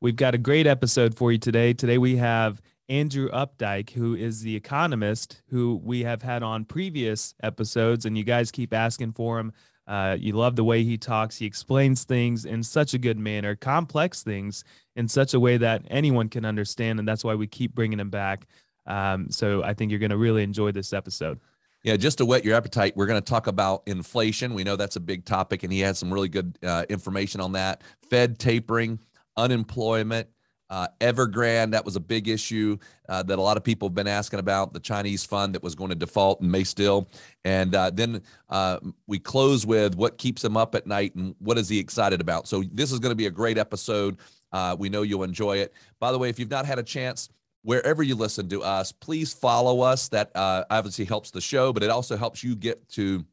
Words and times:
We've 0.00 0.14
got 0.14 0.32
a 0.32 0.38
great 0.38 0.68
episode 0.68 1.16
for 1.16 1.32
you 1.32 1.38
today. 1.38 1.72
Today 1.72 1.98
we 1.98 2.18
have 2.18 2.62
Andrew 2.88 3.28
Opdyke, 3.30 3.90
who 3.90 4.14
is 4.14 4.42
the 4.42 4.54
economist 4.54 5.42
who 5.48 5.80
we 5.82 6.04
have 6.04 6.22
had 6.22 6.44
on 6.44 6.64
previous 6.66 7.34
episodes, 7.42 8.04
and 8.04 8.16
you 8.16 8.22
guys 8.22 8.52
keep 8.52 8.72
asking 8.72 9.14
for 9.14 9.40
him. 9.40 9.52
Uh, 9.88 10.16
you 10.16 10.34
love 10.34 10.54
the 10.54 10.62
way 10.62 10.84
he 10.84 10.96
talks. 10.98 11.38
He 11.38 11.46
explains 11.46 12.04
things 12.04 12.44
in 12.44 12.62
such 12.62 12.94
a 12.94 12.98
good 12.98 13.18
manner, 13.18 13.56
complex 13.56 14.22
things 14.22 14.62
in 14.94 15.08
such 15.08 15.34
a 15.34 15.40
way 15.40 15.56
that 15.56 15.82
anyone 15.90 16.28
can 16.28 16.44
understand. 16.44 17.00
And 17.00 17.08
that's 17.08 17.24
why 17.24 17.34
we 17.34 17.48
keep 17.48 17.74
bringing 17.74 17.98
him 17.98 18.10
back. 18.10 18.46
Um, 18.86 19.28
so 19.32 19.64
I 19.64 19.74
think 19.74 19.90
you're 19.90 19.98
going 19.98 20.10
to 20.10 20.16
really 20.16 20.44
enjoy 20.44 20.70
this 20.70 20.92
episode. 20.92 21.40
Yeah, 21.82 21.96
just 21.96 22.18
to 22.18 22.26
whet 22.26 22.44
your 22.44 22.54
appetite, 22.54 22.96
we're 22.96 23.06
going 23.06 23.20
to 23.20 23.28
talk 23.28 23.46
about 23.46 23.82
inflation. 23.86 24.54
We 24.54 24.62
know 24.62 24.76
that's 24.76 24.96
a 24.96 25.00
big 25.00 25.24
topic, 25.24 25.62
and 25.62 25.72
he 25.72 25.80
has 25.80 25.98
some 25.98 26.12
really 26.12 26.28
good 26.28 26.58
uh, 26.62 26.84
information 26.88 27.40
on 27.40 27.52
that. 27.52 27.82
Fed 28.10 28.38
tapering, 28.38 28.98
unemployment, 29.38 30.28
uh, 30.70 30.88
Evergrande, 31.00 31.70
that 31.70 31.84
was 31.84 31.96
a 31.96 32.00
big 32.00 32.28
issue 32.28 32.76
uh, 33.08 33.22
that 33.22 33.38
a 33.38 33.42
lot 33.42 33.56
of 33.56 33.64
people 33.64 33.88
have 33.88 33.94
been 33.94 34.06
asking 34.06 34.38
about. 34.38 34.74
The 34.74 34.80
Chinese 34.80 35.24
fund 35.24 35.54
that 35.54 35.62
was 35.62 35.74
going 35.74 35.88
to 35.88 35.96
default 35.96 36.40
and 36.40 36.52
may 36.52 36.64
still. 36.64 37.08
And 37.44 37.74
uh, 37.74 37.90
then 37.90 38.20
uh, 38.50 38.80
we 39.06 39.18
close 39.18 39.64
with 39.64 39.96
what 39.96 40.18
keeps 40.18 40.44
him 40.44 40.58
up 40.58 40.74
at 40.74 40.86
night 40.86 41.14
and 41.14 41.34
what 41.38 41.56
is 41.56 41.70
he 41.70 41.78
excited 41.78 42.20
about. 42.20 42.46
So 42.46 42.62
this 42.70 42.92
is 42.92 42.98
going 42.98 43.12
to 43.12 43.16
be 43.16 43.26
a 43.26 43.30
great 43.30 43.56
episode. 43.56 44.18
Uh, 44.52 44.76
we 44.78 44.90
know 44.90 45.02
you'll 45.02 45.24
enjoy 45.24 45.58
it. 45.58 45.72
By 46.00 46.12
the 46.12 46.18
way, 46.18 46.28
if 46.28 46.38
you've 46.38 46.50
not 46.50 46.66
had 46.66 46.78
a 46.78 46.82
chance, 46.82 47.30
wherever 47.62 48.02
you 48.02 48.14
listen 48.14 48.48
to 48.50 48.62
us, 48.62 48.92
please 48.92 49.32
follow 49.32 49.80
us. 49.80 50.08
That 50.08 50.30
uh, 50.34 50.64
obviously 50.68 51.06
helps 51.06 51.30
the 51.30 51.40
show, 51.40 51.72
but 51.72 51.82
it 51.82 51.90
also 51.90 52.16
helps 52.16 52.44
you 52.44 52.54
get 52.54 52.86
to 52.90 53.24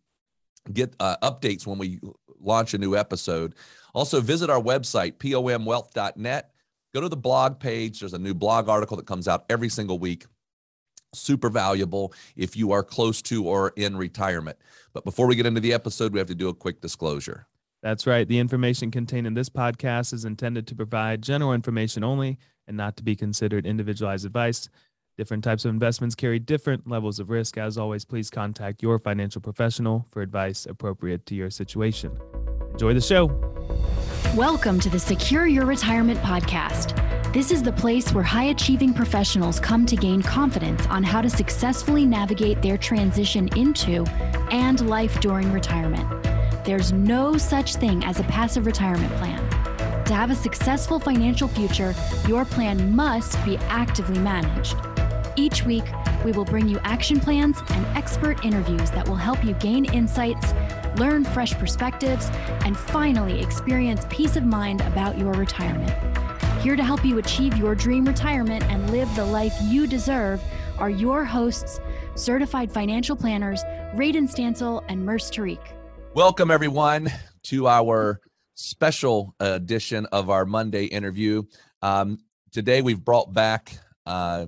get 0.72 0.98
updates 0.98 1.68
when 1.68 1.77
we 1.77 1.99
launch 2.45 2.73
a 2.73 2.77
new 2.77 2.95
episode. 2.95 3.55
Also, 3.94 4.22
visit 4.22 4.49
our 4.49 4.62
website, 4.62 5.13
pomwealth.net. 5.17 6.52
Go 6.94 7.02
to 7.02 7.09
the 7.09 7.18
blog 7.18 7.59
page. 7.59 7.99
There's 7.99 8.13
a 8.13 8.20
new 8.20 8.34
blog 8.34 8.70
article 8.70 8.98
that 8.98 9.05
comes 9.05 9.27
out 9.27 9.45
every 9.49 9.70
single 9.70 9.99
week. 9.99 10.26
Super 11.13 11.49
valuable 11.49 12.13
if 12.35 12.55
you 12.55 12.71
are 12.71 12.84
close 12.84 13.21
to 13.23 13.46
or 13.46 13.73
in 13.76 13.96
retirement. 13.98 14.57
But 14.93 15.05
before 15.05 15.27
we 15.27 15.35
get 15.35 15.46
into 15.46 15.62
the 15.62 15.73
episode, 15.73 16.13
we 16.13 16.20
have 16.20 16.27
to 16.27 16.35
do 16.35 16.49
a 16.49 16.54
quick 16.54 16.82
disclosure. 16.82 17.48
That's 17.82 18.07
right. 18.07 18.27
The 18.27 18.40
information 18.40 18.91
contained 18.91 19.27
in 19.27 19.34
this 19.34 19.49
podcast 19.49 20.12
is 20.12 20.26
intended 20.26 20.68
to 20.68 20.76
provide 20.76 21.21
general 21.21 21.54
information 21.54 22.04
only 22.04 22.40
and 22.68 22.76
not 22.76 22.98
to 22.98 23.04
be 23.04 23.16
considered 23.16 23.66
individualized 23.66 24.26
advice. 24.26 24.70
Different 25.18 25.46
types 25.46 25.63
of 25.63 25.70
investments 25.70 26.13
carry 26.13 26.40
different 26.40 26.90
levels 26.90 27.21
of 27.21 27.30
risk. 27.30 27.58
As 27.58 27.77
always, 27.77 28.04
please 28.04 28.30
contact 28.30 28.84
your 28.84 28.99
financial 28.99 29.40
professional 29.40 30.05
for 30.12 30.22
advice 30.22 30.66
appropriate 30.66 31.26
to 31.27 31.35
your 31.35 31.49
situation. 31.49 32.20
Enjoy 32.74 32.94
the 32.94 32.99
show. 32.99 33.27
Welcome 34.35 34.77
to 34.82 34.90
the 34.90 34.99
Secure 34.99 35.48
Your 35.48 35.66
Retirement 35.66 36.20
Podcast. 36.20 37.02
This 37.34 37.49
is 37.49 37.63
the 37.63 37.72
place 37.72 38.12
where 38.12 38.26
high 38.26 38.46
achieving 38.46 38.94
professionals 38.94 39.57
come 39.57 39.85
to 39.85 39.96
gain 39.96 40.22
confidence 40.22 40.85
on 40.88 41.02
how 41.02 41.22
to 41.22 41.29
successfully 41.29 42.05
navigate 42.05 42.62
their 42.62 42.77
transition 42.77 43.48
into 43.57 44.04
and 44.52 44.85
life 44.90 45.22
during 45.22 45.50
retirement. 45.54 46.10
There's 46.66 46.91
no 46.91 47.38
such 47.38 47.76
thing 47.76 48.04
as 48.04 48.20
a 48.20 48.24
passive 48.24 48.66
retirement 48.66 49.13
plan. 49.13 49.41
To 50.07 50.13
have 50.13 50.29
a 50.29 50.35
successful 50.35 51.00
financial 51.00 51.48
future, 51.48 51.96
your 52.27 52.44
plan 52.44 52.94
must 52.94 53.44
be 53.46 53.55
actively 53.70 54.20
managed. 54.20 54.76
Each 55.38 55.64
week, 55.64 55.86
we 56.24 56.32
will 56.32 56.46
bring 56.46 56.68
you 56.68 56.80
action 56.84 57.20
plans 57.20 57.58
and 57.70 57.86
expert 57.98 58.44
interviews 58.46 58.90
that 58.91 59.08
will 59.08 59.16
help 59.16 59.44
you 59.44 59.54
gain 59.55 59.86
insights 59.86 60.54
learn 60.98 61.26
fresh 61.26 61.54
perspectives, 61.54 62.30
and 62.64 62.78
finally 62.78 63.41
experience 63.41 64.06
peace 64.09 64.36
of 64.36 64.46
mind 64.46 64.81
about 64.81 65.18
your 65.18 65.34
retirement. 65.34 65.91
Here 66.62 66.75
to 66.75 66.84
help 66.84 67.06
you 67.06 67.18
achieve 67.19 67.58
your 67.58 67.75
dream 67.75 68.06
retirement 68.06 68.63
and 68.66 68.90
live 68.90 69.13
the 69.16 69.25
life 69.25 69.53
you 69.63 69.88
deserve 69.88 70.41
are 70.80 70.90
your 70.90 71.24
hosts, 71.24 71.80
certified 72.16 72.72
financial 72.72 73.16
planners, 73.16 73.63
Radon 73.96 74.30
Stancil 74.30 74.84
and 74.88 75.06
Murs 75.06 75.29
Tariq. 75.29 75.59
Welcome, 76.13 76.50
everyone, 76.50 77.12
to 77.44 77.68
our 77.68 78.22
special 78.56 79.35
edition 79.40 80.06
of 80.07 80.29
our 80.29 80.45
Monday 80.45 80.85
interview. 80.85 81.44
Um, 81.81 82.19
today, 82.51 82.81
we've 82.81 83.03
brought 83.03 83.34
back 83.34 83.78
uh, 84.06 84.47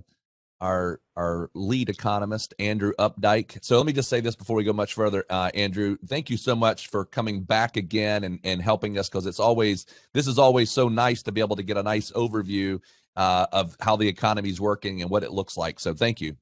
our 0.61 0.99
our 1.15 1.49
lead 1.53 1.89
economist 1.89 2.53
Andrew 2.59 2.93
Opdyke. 2.99 3.63
So 3.63 3.77
let 3.77 3.85
me 3.85 3.93
just 3.93 4.09
say 4.09 4.19
this 4.19 4.35
before 4.35 4.55
we 4.55 4.63
go 4.63 4.73
much 4.73 4.93
further, 4.93 5.25
uh, 5.29 5.51
Andrew. 5.53 5.97
Thank 6.05 6.29
you 6.29 6.37
so 6.37 6.55
much 6.55 6.87
for 6.87 7.05
coming 7.05 7.41
back 7.41 7.77
again 7.77 8.23
and 8.23 8.39
and 8.43 8.61
helping 8.61 8.97
us 8.97 9.09
because 9.09 9.25
it's 9.25 9.39
always 9.39 9.85
this 10.13 10.27
is 10.27 10.39
always 10.39 10.71
so 10.71 10.89
nice 10.89 11.21
to 11.23 11.31
be 11.31 11.41
able 11.41 11.55
to 11.55 11.63
get 11.63 11.77
a 11.77 11.83
nice 11.83 12.11
overview 12.11 12.79
uh, 13.15 13.47
of 13.51 13.75
how 13.79 13.95
the 13.95 14.07
economy 14.07 14.49
is 14.49 14.61
working 14.61 15.01
and 15.01 15.09
what 15.09 15.23
it 15.23 15.31
looks 15.31 15.57
like. 15.57 15.79
So 15.79 15.93
thank 15.93 16.21
you. 16.21 16.35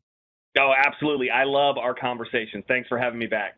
Oh, 0.57 0.73
absolutely. 0.77 1.29
I 1.29 1.43
love 1.43 1.77
our 1.77 1.93
conversation. 1.93 2.63
Thanks 2.67 2.87
for 2.87 2.97
having 2.97 3.19
me 3.19 3.27
back. 3.27 3.57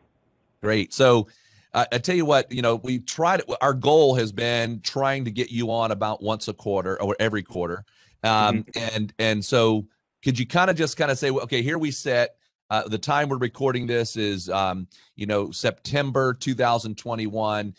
Great. 0.62 0.94
So. 0.94 1.28
Uh, 1.74 1.86
I 1.92 1.98
tell 1.98 2.16
you 2.16 2.26
what, 2.26 2.50
you 2.50 2.62
know, 2.62 2.78
we 2.78 2.98
tried. 3.00 3.42
Our 3.62 3.74
goal 3.74 4.16
has 4.16 4.32
been 4.32 4.80
trying 4.80 5.26
to 5.26 5.32
get 5.32 5.52
you 5.52 5.70
on 5.70 5.92
about 5.92 6.24
once 6.24 6.48
a 6.48 6.54
quarter 6.54 7.00
or 7.00 7.16
every 7.20 7.44
quarter, 7.44 7.84
um, 8.24 8.64
mm-hmm. 8.64 8.96
and 8.96 9.14
and 9.20 9.46
so 9.46 9.86
could 10.28 10.38
you 10.38 10.46
kind 10.46 10.70
of 10.70 10.76
just 10.76 10.98
kind 10.98 11.10
of 11.10 11.18
say, 11.18 11.32
okay, 11.32 11.62
here 11.62 11.78
we 11.78 11.90
set. 11.90 12.36
Uh, 12.70 12.86
the 12.86 12.98
time 12.98 13.30
we're 13.30 13.38
recording 13.38 13.88
this 13.88 14.18
is, 14.18 14.50
um, 14.50 14.86
you 15.16 15.26
know, 15.26 15.52
September 15.52 16.34
2021. 16.34 17.74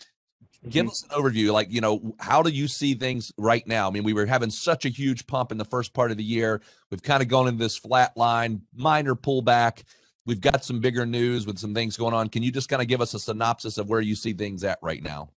Give 0.67 0.87
mm-hmm. 0.87 0.91
us 0.91 1.03
an 1.03 1.11
overview, 1.11 1.53
like 1.53 1.71
you 1.71 1.83
know, 1.83 2.15
how 2.19 2.43
do 2.43 2.49
you 2.49 2.67
see 2.67 2.95
things 2.95 3.33
right 3.37 3.67
now? 3.67 3.87
I 3.87 3.91
mean, 3.91 4.03
we 4.03 4.15
were 4.15 4.25
having 4.25 4.49
such 4.49 4.87
a 4.87 4.89
huge 4.89 5.27
pump 5.27 5.53
in 5.53 5.59
the 5.59 5.65
first 5.67 5.93
part 5.93 6.11
of 6.11 6.17
the 6.17 6.25
year. 6.25 6.63
We've 6.91 7.03
kind 7.03 7.23
of 7.23 7.29
gone 7.29 7.49
into 7.49 7.63
this 7.63 7.77
flat 7.77 8.17
line, 8.17 8.63
minor 8.75 9.15
pullback. 9.15 9.83
We've 10.25 10.41
got 10.41 10.65
some 10.65 10.81
bigger 10.81 11.05
news 11.05 11.47
with 11.47 11.59
some 11.59 11.75
things 11.75 11.99
going 11.99 12.15
on. 12.15 12.31
Can 12.31 12.43
you 12.43 12.51
just 12.51 12.71
kind 12.71 12.81
of 12.81 12.89
give 12.89 13.03
us 13.03 13.13
a 13.13 13.19
synopsis 13.19 13.77
of 13.77 13.91
where 13.91 14.01
you 14.01 14.15
see 14.15 14.33
things 14.33 14.65
at 14.65 14.79
right 14.81 15.03
now? 15.03 15.29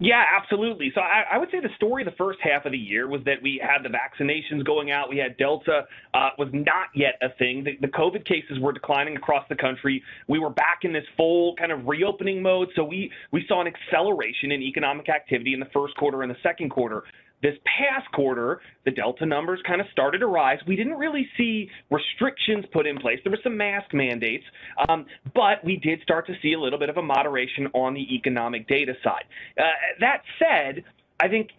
Yeah, 0.00 0.22
absolutely. 0.40 0.92
So 0.94 1.00
I, 1.00 1.24
I, 1.32 1.38
would 1.38 1.50
say 1.50 1.58
the 1.58 1.74
story 1.74 2.04
the 2.04 2.12
first 2.12 2.38
half 2.40 2.66
of 2.66 2.70
the 2.70 2.78
year 2.78 3.08
was 3.08 3.20
that 3.24 3.42
we 3.42 3.60
had 3.60 3.82
the 3.82 3.88
vaccinations 3.88 4.64
going 4.64 4.92
out. 4.92 5.08
We 5.08 5.18
had 5.18 5.36
Delta 5.38 5.86
uh, 6.14 6.30
was 6.38 6.48
not 6.52 6.86
yet 6.94 7.18
a 7.20 7.30
thing. 7.36 7.64
The, 7.64 7.76
the, 7.80 7.88
COVID 7.88 8.24
cases 8.24 8.60
were 8.60 8.72
declining 8.72 9.16
across 9.16 9.44
the 9.48 9.56
country. 9.56 10.04
We 10.28 10.38
were 10.38 10.50
back 10.50 10.80
in 10.82 10.92
this 10.92 11.04
full 11.16 11.56
kind 11.56 11.72
of 11.72 11.84
reopening 11.86 12.40
mode. 12.40 12.68
So 12.76 12.84
we 12.84 13.10
we 13.32 13.44
saw 13.48 13.60
an 13.60 13.66
acceleration 13.66 14.52
in 14.52 14.62
economic 14.62 15.08
activity 15.08 15.52
in 15.52 15.58
the 15.58 15.68
first 15.74 15.96
quarter 15.96 16.22
and 16.22 16.30
the 16.30 16.38
second 16.44 16.70
quarter. 16.70 17.02
This 17.42 17.54
past 17.64 18.10
quarter, 18.12 18.60
the 18.84 18.90
Delta 18.90 19.24
numbers 19.24 19.60
kind 19.66 19.80
of 19.80 19.86
started 19.92 20.18
to 20.18 20.26
rise. 20.26 20.58
We 20.66 20.76
didn't 20.76 20.94
really 20.94 21.28
see 21.36 21.70
restrictions 21.90 22.64
put 22.72 22.86
in 22.86 22.98
place. 22.98 23.20
There 23.22 23.30
were 23.30 23.38
some 23.42 23.56
mask 23.56 23.94
mandates, 23.94 24.44
um, 24.88 25.06
but 25.34 25.64
we 25.64 25.76
did 25.76 26.00
start 26.02 26.26
to 26.26 26.34
see 26.42 26.54
a 26.54 26.60
little 26.60 26.78
bit 26.78 26.88
of 26.88 26.96
a 26.96 27.02
moderation 27.02 27.68
on 27.74 27.94
the 27.94 28.14
economic 28.14 28.66
data 28.66 28.94
side. 29.04 29.24
Uh, 29.58 29.62
that 30.00 30.22
said, 30.38 30.84
I 31.20 31.28
think 31.28 31.50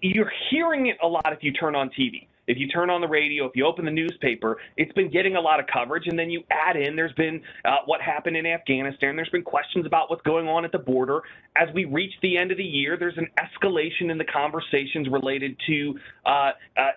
you're 0.00 0.32
hearing 0.50 0.86
it 0.86 0.96
a 1.02 1.06
lot 1.06 1.32
if 1.32 1.42
you 1.42 1.52
turn 1.52 1.74
on 1.74 1.90
TV. 1.90 2.26
If 2.46 2.58
you 2.58 2.68
turn 2.68 2.90
on 2.90 3.00
the 3.00 3.08
radio, 3.08 3.46
if 3.46 3.52
you 3.54 3.66
open 3.66 3.84
the 3.84 3.90
newspaper, 3.90 4.58
it's 4.76 4.92
been 4.92 5.10
getting 5.10 5.36
a 5.36 5.40
lot 5.40 5.60
of 5.60 5.66
coverage. 5.72 6.04
And 6.06 6.18
then 6.18 6.30
you 6.30 6.42
add 6.50 6.76
in 6.76 6.96
there's 6.96 7.12
been 7.12 7.40
uh, 7.64 7.78
what 7.86 8.00
happened 8.00 8.36
in 8.36 8.46
Afghanistan. 8.46 9.16
There's 9.16 9.28
been 9.30 9.42
questions 9.42 9.86
about 9.86 10.10
what's 10.10 10.22
going 10.22 10.48
on 10.48 10.64
at 10.64 10.72
the 10.72 10.78
border. 10.78 11.22
As 11.56 11.68
we 11.74 11.84
reach 11.84 12.12
the 12.22 12.36
end 12.36 12.50
of 12.50 12.58
the 12.58 12.64
year, 12.64 12.96
there's 12.98 13.18
an 13.18 13.28
escalation 13.38 14.10
in 14.10 14.18
the 14.18 14.24
conversations 14.24 15.08
related 15.08 15.56
to 15.66 15.94
uh, 16.26 16.28
uh, 16.28 16.50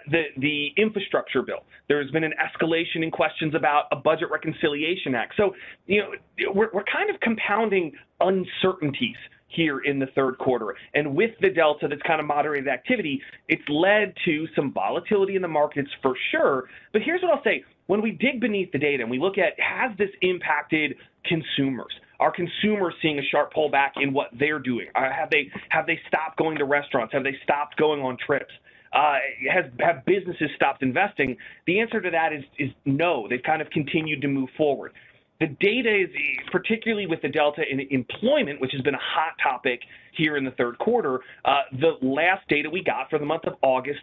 the, 0.10 0.24
the 0.38 0.70
infrastructure 0.78 1.42
bill. 1.42 1.64
There's 1.88 2.10
been 2.12 2.24
an 2.24 2.34
escalation 2.42 3.04
in 3.04 3.12
questions 3.12 3.54
about 3.54 3.86
a 3.92 3.96
budget 3.96 4.30
reconciliation 4.32 5.14
act. 5.14 5.34
So, 5.38 5.54
you 5.86 6.02
know, 6.02 6.52
we're, 6.54 6.70
we're 6.74 6.84
kind 6.84 7.10
of 7.10 7.20
compounding 7.22 7.92
uncertainties 8.20 9.18
here 9.48 9.80
in 9.80 10.00
the 10.00 10.08
third 10.08 10.38
quarter. 10.38 10.76
And 10.94 11.16
with 11.16 11.32
the 11.42 11.50
delta 11.50 11.88
that's 11.88 12.02
kind 12.02 12.20
of 12.20 12.26
moderated 12.26 12.68
activity, 12.68 13.22
it's 13.48 13.64
led 13.70 14.14
to 14.26 14.48
some 14.56 14.74
volatility 14.74 15.36
in 15.36 15.42
the 15.42 15.48
markets 15.48 15.90
for 16.02 16.16
sure. 16.32 16.66
But 16.94 17.02
here's 17.04 17.22
what 17.22 17.32
I'll 17.32 17.44
say 17.44 17.64
when 17.88 18.02
we 18.02 18.12
dig 18.12 18.42
beneath 18.42 18.72
the 18.72 18.80
data 18.80 19.04
and 19.04 19.12
we 19.12 19.20
look 19.20 19.38
at 19.38 19.54
has 19.60 19.96
this 19.98 20.10
impacted 20.22 20.96
consumers? 21.26 21.94
Are 22.20 22.32
consumers 22.32 22.94
seeing 23.02 23.20
a 23.20 23.24
sharp 23.24 23.54
pullback 23.54 23.92
in 23.98 24.14
what 24.14 24.28
they're 24.40 24.60
doing? 24.60 24.88
Uh, 24.96 25.12
have 25.12 25.30
they 25.30 25.52
have 25.70 25.86
they 25.86 26.00
stopped 26.08 26.38
going 26.38 26.58
to 26.58 26.66
restaurants? 26.66 27.14
Have 27.14 27.24
they 27.24 27.36
stopped 27.44 27.78
going 27.78 28.02
on 28.02 28.18
trips? 28.26 28.54
Uh, 28.94 29.18
has 29.52 29.66
have 29.80 30.06
businesses 30.06 30.50
stopped 30.56 30.82
investing? 30.82 31.36
The 31.68 31.82
answer 31.82 32.00
to 32.00 32.10
that 32.12 32.32
is 32.32 32.44
is 32.58 32.72
no. 32.86 33.28
They've 33.30 33.44
kind 33.44 33.62
of 33.62 33.70
continued 33.70 34.22
to 34.22 34.30
move 34.30 34.50
forward. 34.56 34.94
The 35.40 35.48
data 35.60 36.04
is 36.04 36.10
particularly 36.52 37.08
with 37.08 37.22
the 37.22 37.28
delta 37.28 37.62
in 37.70 37.82
employment, 37.92 38.62
which 38.62 38.72
has 38.72 38.82
been 38.82 38.96
a 38.96 39.00
hot 39.02 39.34
topic 39.44 39.82
here 40.14 40.38
in 40.38 40.46
the 40.46 40.52
third 40.52 40.78
quarter. 40.78 41.20
Uh, 41.44 41.62
the 41.74 41.98
last 42.02 42.48
data 42.48 42.70
we 42.70 42.84
got 42.84 43.10
for 43.10 43.20
the 43.20 43.26
month 43.26 43.44
of 43.46 43.56
August 43.62 44.02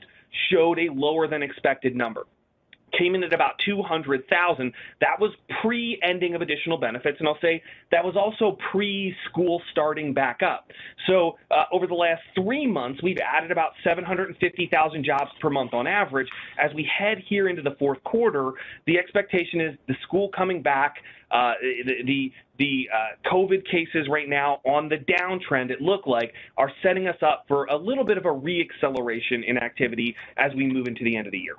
showed 0.50 0.78
a 0.78 0.88
lower 0.92 1.26
than 1.26 1.42
expected 1.42 1.96
number. 1.96 2.26
Came 2.96 3.14
in 3.14 3.22
at 3.24 3.32
about 3.32 3.58
200,000. 3.64 4.72
That 5.00 5.20
was 5.20 5.32
pre-ending 5.60 6.34
of 6.34 6.42
additional 6.42 6.78
benefits, 6.78 7.18
and 7.18 7.28
I'll 7.28 7.38
say 7.40 7.62
that 7.90 8.04
was 8.04 8.16
also 8.16 8.58
pre-school 8.70 9.62
starting 9.70 10.12
back 10.12 10.40
up. 10.42 10.70
So 11.06 11.36
uh, 11.50 11.64
over 11.72 11.86
the 11.86 11.94
last 11.94 12.22
three 12.34 12.66
months, 12.66 13.02
we've 13.02 13.18
added 13.18 13.50
about 13.50 13.72
750,000 13.84 15.04
jobs 15.04 15.30
per 15.40 15.50
month 15.50 15.74
on 15.74 15.86
average. 15.86 16.28
As 16.58 16.72
we 16.74 16.88
head 16.98 17.18
here 17.28 17.48
into 17.48 17.62
the 17.62 17.76
fourth 17.78 18.02
quarter, 18.04 18.52
the 18.86 18.98
expectation 18.98 19.60
is 19.60 19.76
the 19.88 19.94
school 20.02 20.28
coming 20.28 20.62
back. 20.62 20.96
Uh, 21.30 21.54
the 21.86 22.02
the, 22.04 22.32
the 22.58 22.88
uh, 22.94 23.32
COVID 23.32 23.64
cases 23.70 24.06
right 24.10 24.28
now 24.28 24.60
on 24.64 24.88
the 24.88 24.98
downtrend, 24.98 25.70
it 25.70 25.80
looked 25.80 26.06
like, 26.06 26.34
are 26.58 26.70
setting 26.82 27.08
us 27.08 27.16
up 27.22 27.44
for 27.48 27.64
a 27.66 27.76
little 27.76 28.04
bit 28.04 28.18
of 28.18 28.26
a 28.26 28.28
reacceleration 28.28 29.42
in 29.46 29.56
activity 29.56 30.14
as 30.36 30.52
we 30.54 30.66
move 30.66 30.86
into 30.86 31.04
the 31.04 31.16
end 31.16 31.26
of 31.26 31.32
the 31.32 31.38
year. 31.38 31.56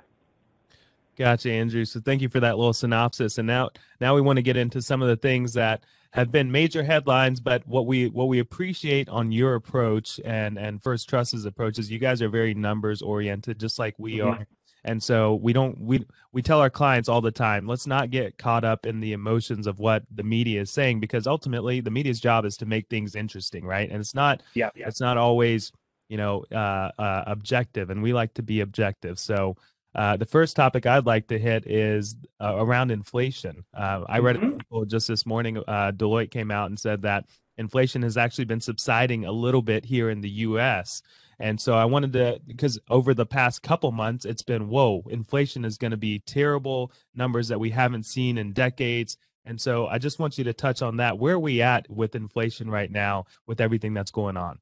Gotcha, 1.16 1.50
Andrew. 1.50 1.84
So 1.84 2.00
thank 2.00 2.22
you 2.22 2.28
for 2.28 2.40
that 2.40 2.56
little 2.56 2.72
synopsis. 2.72 3.38
And 3.38 3.46
now, 3.46 3.70
now 4.00 4.14
we 4.14 4.20
want 4.20 4.36
to 4.36 4.42
get 4.42 4.56
into 4.56 4.82
some 4.82 5.02
of 5.02 5.08
the 5.08 5.16
things 5.16 5.54
that 5.54 5.84
have 6.12 6.30
been 6.30 6.50
major 6.52 6.84
headlines, 6.84 7.40
but 7.40 7.66
what 7.66 7.86
we 7.86 8.06
what 8.08 8.28
we 8.28 8.38
appreciate 8.38 9.08
on 9.08 9.32
your 9.32 9.56
approach 9.56 10.20
and 10.24 10.56
and 10.58 10.80
First 10.80 11.08
Trust's 11.08 11.44
approach 11.44 11.76
is 11.78 11.90
you 11.90 11.98
guys 11.98 12.22
are 12.22 12.28
very 12.28 12.54
numbers 12.54 13.02
oriented, 13.02 13.58
just 13.58 13.80
like 13.80 13.94
we 13.98 14.18
mm-hmm. 14.18 14.28
are. 14.28 14.46
And 14.84 15.02
so 15.02 15.34
we 15.34 15.52
don't 15.52 15.80
we 15.80 16.06
we 16.30 16.40
tell 16.40 16.60
our 16.60 16.70
clients 16.70 17.08
all 17.08 17.20
the 17.20 17.32
time, 17.32 17.66
let's 17.66 17.86
not 17.86 18.10
get 18.10 18.38
caught 18.38 18.64
up 18.64 18.86
in 18.86 19.00
the 19.00 19.12
emotions 19.12 19.66
of 19.66 19.80
what 19.80 20.04
the 20.14 20.22
media 20.22 20.60
is 20.60 20.70
saying 20.70 21.00
because 21.00 21.26
ultimately 21.26 21.80
the 21.80 21.90
media's 21.90 22.20
job 22.20 22.44
is 22.44 22.56
to 22.58 22.66
make 22.66 22.88
things 22.88 23.16
interesting, 23.16 23.64
right? 23.64 23.90
And 23.90 23.98
it's 23.98 24.14
not 24.14 24.42
yeah, 24.54 24.70
yeah. 24.76 24.86
it's 24.86 25.00
not 25.00 25.16
always 25.16 25.72
you 26.08 26.16
know 26.16 26.44
uh, 26.52 26.90
uh, 26.98 27.24
objective, 27.26 27.90
and 27.90 28.02
we 28.02 28.12
like 28.12 28.34
to 28.34 28.42
be 28.42 28.60
objective. 28.60 29.18
So 29.18 29.56
uh, 29.94 30.16
the 30.16 30.26
first 30.26 30.56
topic 30.56 30.86
I'd 30.86 31.06
like 31.06 31.28
to 31.28 31.38
hit 31.38 31.66
is 31.66 32.16
uh, 32.40 32.54
around 32.56 32.90
inflation. 32.90 33.64
Uh, 33.72 34.04
I 34.08 34.18
read 34.18 34.36
mm-hmm. 34.36 34.88
just 34.88 35.08
this 35.08 35.24
morning. 35.24 35.58
Uh, 35.58 35.92
Deloitte 35.94 36.30
came 36.30 36.50
out 36.50 36.68
and 36.68 36.78
said 36.78 37.02
that 37.02 37.26
inflation 37.56 38.02
has 38.02 38.16
actually 38.16 38.46
been 38.46 38.60
subsiding 38.60 39.24
a 39.24 39.32
little 39.32 39.62
bit 39.62 39.84
here 39.84 40.10
in 40.10 40.20
the 40.20 40.30
U.S. 40.30 41.02
And 41.38 41.60
so 41.60 41.74
I 41.74 41.84
wanted 41.84 42.12
to, 42.14 42.40
because 42.46 42.78
over 42.88 43.14
the 43.14 43.26
past 43.26 43.62
couple 43.62 43.92
months, 43.92 44.24
it's 44.24 44.42
been 44.42 44.68
whoa, 44.68 45.04
inflation 45.08 45.64
is 45.64 45.78
going 45.78 45.92
to 45.92 45.96
be 45.96 46.20
terrible 46.20 46.92
numbers 47.14 47.48
that 47.48 47.60
we 47.60 47.70
haven't 47.70 48.06
seen 48.06 48.38
in 48.38 48.52
decades. 48.52 49.16
And 49.44 49.60
so 49.60 49.86
I 49.86 49.98
just 49.98 50.18
want 50.18 50.38
you 50.38 50.44
to 50.44 50.52
touch 50.52 50.80
on 50.80 50.96
that. 50.96 51.18
Where 51.18 51.34
are 51.34 51.38
we 51.38 51.60
at 51.60 51.88
with 51.90 52.14
inflation 52.14 52.70
right 52.70 52.90
now, 52.90 53.26
with 53.46 53.60
everything 53.60 53.94
that's 53.94 54.10
going 54.10 54.36
on? 54.36 54.58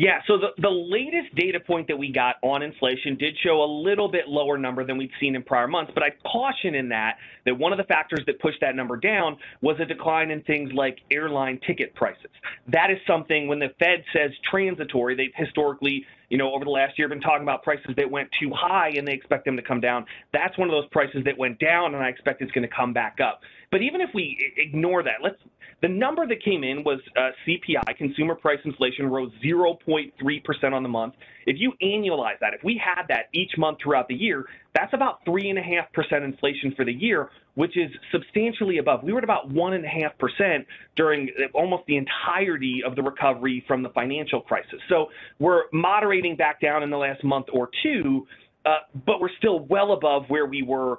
Yeah, 0.00 0.20
so 0.26 0.38
the, 0.38 0.62
the 0.62 0.70
latest 0.70 1.34
data 1.34 1.60
point 1.60 1.86
that 1.88 1.98
we 1.98 2.10
got 2.10 2.36
on 2.40 2.62
inflation 2.62 3.16
did 3.16 3.36
show 3.44 3.62
a 3.62 3.70
little 3.70 4.10
bit 4.10 4.28
lower 4.28 4.56
number 4.56 4.82
than 4.82 4.96
we'd 4.96 5.10
seen 5.20 5.36
in 5.36 5.42
prior 5.42 5.68
months, 5.68 5.92
but 5.92 6.02
I 6.02 6.08
caution 6.26 6.74
in 6.74 6.88
that 6.88 7.18
that 7.44 7.58
one 7.58 7.70
of 7.70 7.76
the 7.76 7.84
factors 7.84 8.20
that 8.26 8.40
pushed 8.40 8.62
that 8.62 8.74
number 8.74 8.96
down 8.96 9.36
was 9.60 9.76
a 9.78 9.84
decline 9.84 10.30
in 10.30 10.40
things 10.44 10.72
like 10.72 11.00
airline 11.10 11.60
ticket 11.66 11.94
prices. 11.94 12.30
That 12.68 12.90
is 12.90 12.96
something 13.06 13.46
when 13.46 13.58
the 13.58 13.74
Fed 13.78 14.02
says 14.14 14.30
transitory, 14.50 15.16
they've 15.16 15.34
historically 15.36 16.06
you 16.30 16.38
know, 16.38 16.54
over 16.54 16.64
the 16.64 16.70
last 16.70 16.96
year, 16.96 17.08
been 17.08 17.20
talking 17.20 17.42
about 17.42 17.64
prices 17.64 17.90
that 17.96 18.08
went 18.08 18.28
too 18.40 18.52
high 18.54 18.92
and 18.96 19.06
they 19.06 19.12
expect 19.12 19.44
them 19.44 19.56
to 19.56 19.62
come 19.62 19.80
down. 19.80 20.06
That's 20.32 20.56
one 20.56 20.68
of 20.68 20.72
those 20.72 20.86
prices 20.90 21.22
that 21.24 21.36
went 21.36 21.58
down, 21.58 21.94
and 21.94 22.02
I 22.02 22.08
expect 22.08 22.40
it's 22.40 22.52
going 22.52 22.66
to 22.66 22.74
come 22.74 22.92
back 22.92 23.18
up. 23.20 23.40
But 23.70 23.82
even 23.82 24.00
if 24.00 24.10
we 24.14 24.52
ignore 24.56 25.02
that, 25.02 25.22
let's 25.22 25.36
the 25.82 25.88
number 25.88 26.26
that 26.26 26.42
came 26.44 26.62
in 26.62 26.84
was 26.84 27.00
uh, 27.16 27.30
CPI, 27.46 27.96
consumer 27.96 28.34
price 28.34 28.58
inflation, 28.64 29.06
rose 29.06 29.30
0.3% 29.42 30.72
on 30.72 30.82
the 30.82 30.88
month. 30.88 31.14
If 31.46 31.56
you 31.58 31.72
annualize 31.82 32.38
that, 32.40 32.52
if 32.52 32.62
we 32.62 32.80
had 32.82 33.04
that 33.08 33.28
each 33.32 33.52
month 33.56 33.78
throughout 33.82 34.06
the 34.08 34.14
year, 34.14 34.44
that's 34.74 34.92
about 34.92 35.24
3.5% 35.24 36.24
inflation 36.24 36.74
for 36.76 36.84
the 36.84 36.92
year, 36.92 37.30
which 37.54 37.78
is 37.78 37.90
substantially 38.12 38.76
above. 38.76 39.02
We 39.02 39.12
were 39.12 39.18
at 39.18 39.24
about 39.24 39.48
1.5% 39.48 40.66
during 40.96 41.30
almost 41.54 41.84
the 41.86 41.96
entirety 41.96 42.82
of 42.86 42.94
the 42.94 43.02
recovery 43.02 43.64
from 43.66 43.82
the 43.82 43.90
financial 43.90 44.42
crisis. 44.42 44.80
So 44.90 45.06
we're 45.38 45.62
moderating 45.72 46.36
back 46.36 46.60
down 46.60 46.82
in 46.82 46.90
the 46.90 46.98
last 46.98 47.24
month 47.24 47.46
or 47.54 47.70
two, 47.82 48.26
uh, 48.66 48.80
but 49.06 49.20
we're 49.20 49.34
still 49.38 49.60
well 49.60 49.92
above 49.92 50.24
where 50.28 50.44
we 50.44 50.62
were 50.62 50.98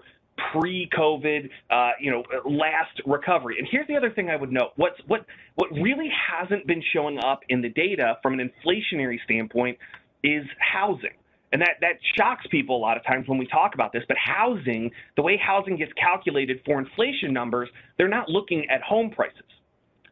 pre-COVID, 0.52 1.50
uh, 1.70 1.92
you 2.00 2.12
know, 2.12 2.24
last 2.46 3.02
recovery. 3.06 3.58
And 3.60 3.68
here's 3.70 3.88
the 3.88 3.96
other 3.96 4.10
thing 4.10 4.30
I 4.30 4.36
would 4.36 4.52
note: 4.52 4.72
what's 4.76 5.00
what 5.08 5.26
what 5.56 5.72
really 5.72 6.10
hasn't 6.10 6.68
been 6.68 6.84
showing 6.94 7.20
up 7.20 7.42
in 7.50 7.62
the 7.62 7.70
data 7.70 8.18
from 8.22 8.40
an 8.40 8.50
inflationary 8.50 9.18
standpoint 9.24 9.78
is 10.24 10.46
housing. 10.60 11.12
And 11.54 11.62
that, 11.62 11.76
that 11.82 11.96
shocks 12.16 12.46
people 12.50 12.78
a 12.78 12.80
lot 12.80 12.96
of 12.96 13.04
times 13.04 13.28
when 13.28 13.38
we 13.38 13.46
talk 13.46 13.74
about 13.74 13.92
this. 13.92 14.04
But 14.08 14.18
housing, 14.18 14.90
the 15.18 15.22
way 15.22 15.38
housing 15.38 15.76
gets 15.76 15.92
calculated 15.94 16.62
for 16.66 16.80
inflation 16.80 17.34
numbers, 17.34 17.68
they're 17.98 18.08
not 18.08 18.30
looking 18.30 18.66
at 18.70 18.82
home 18.82 19.10
prices. 19.10 19.44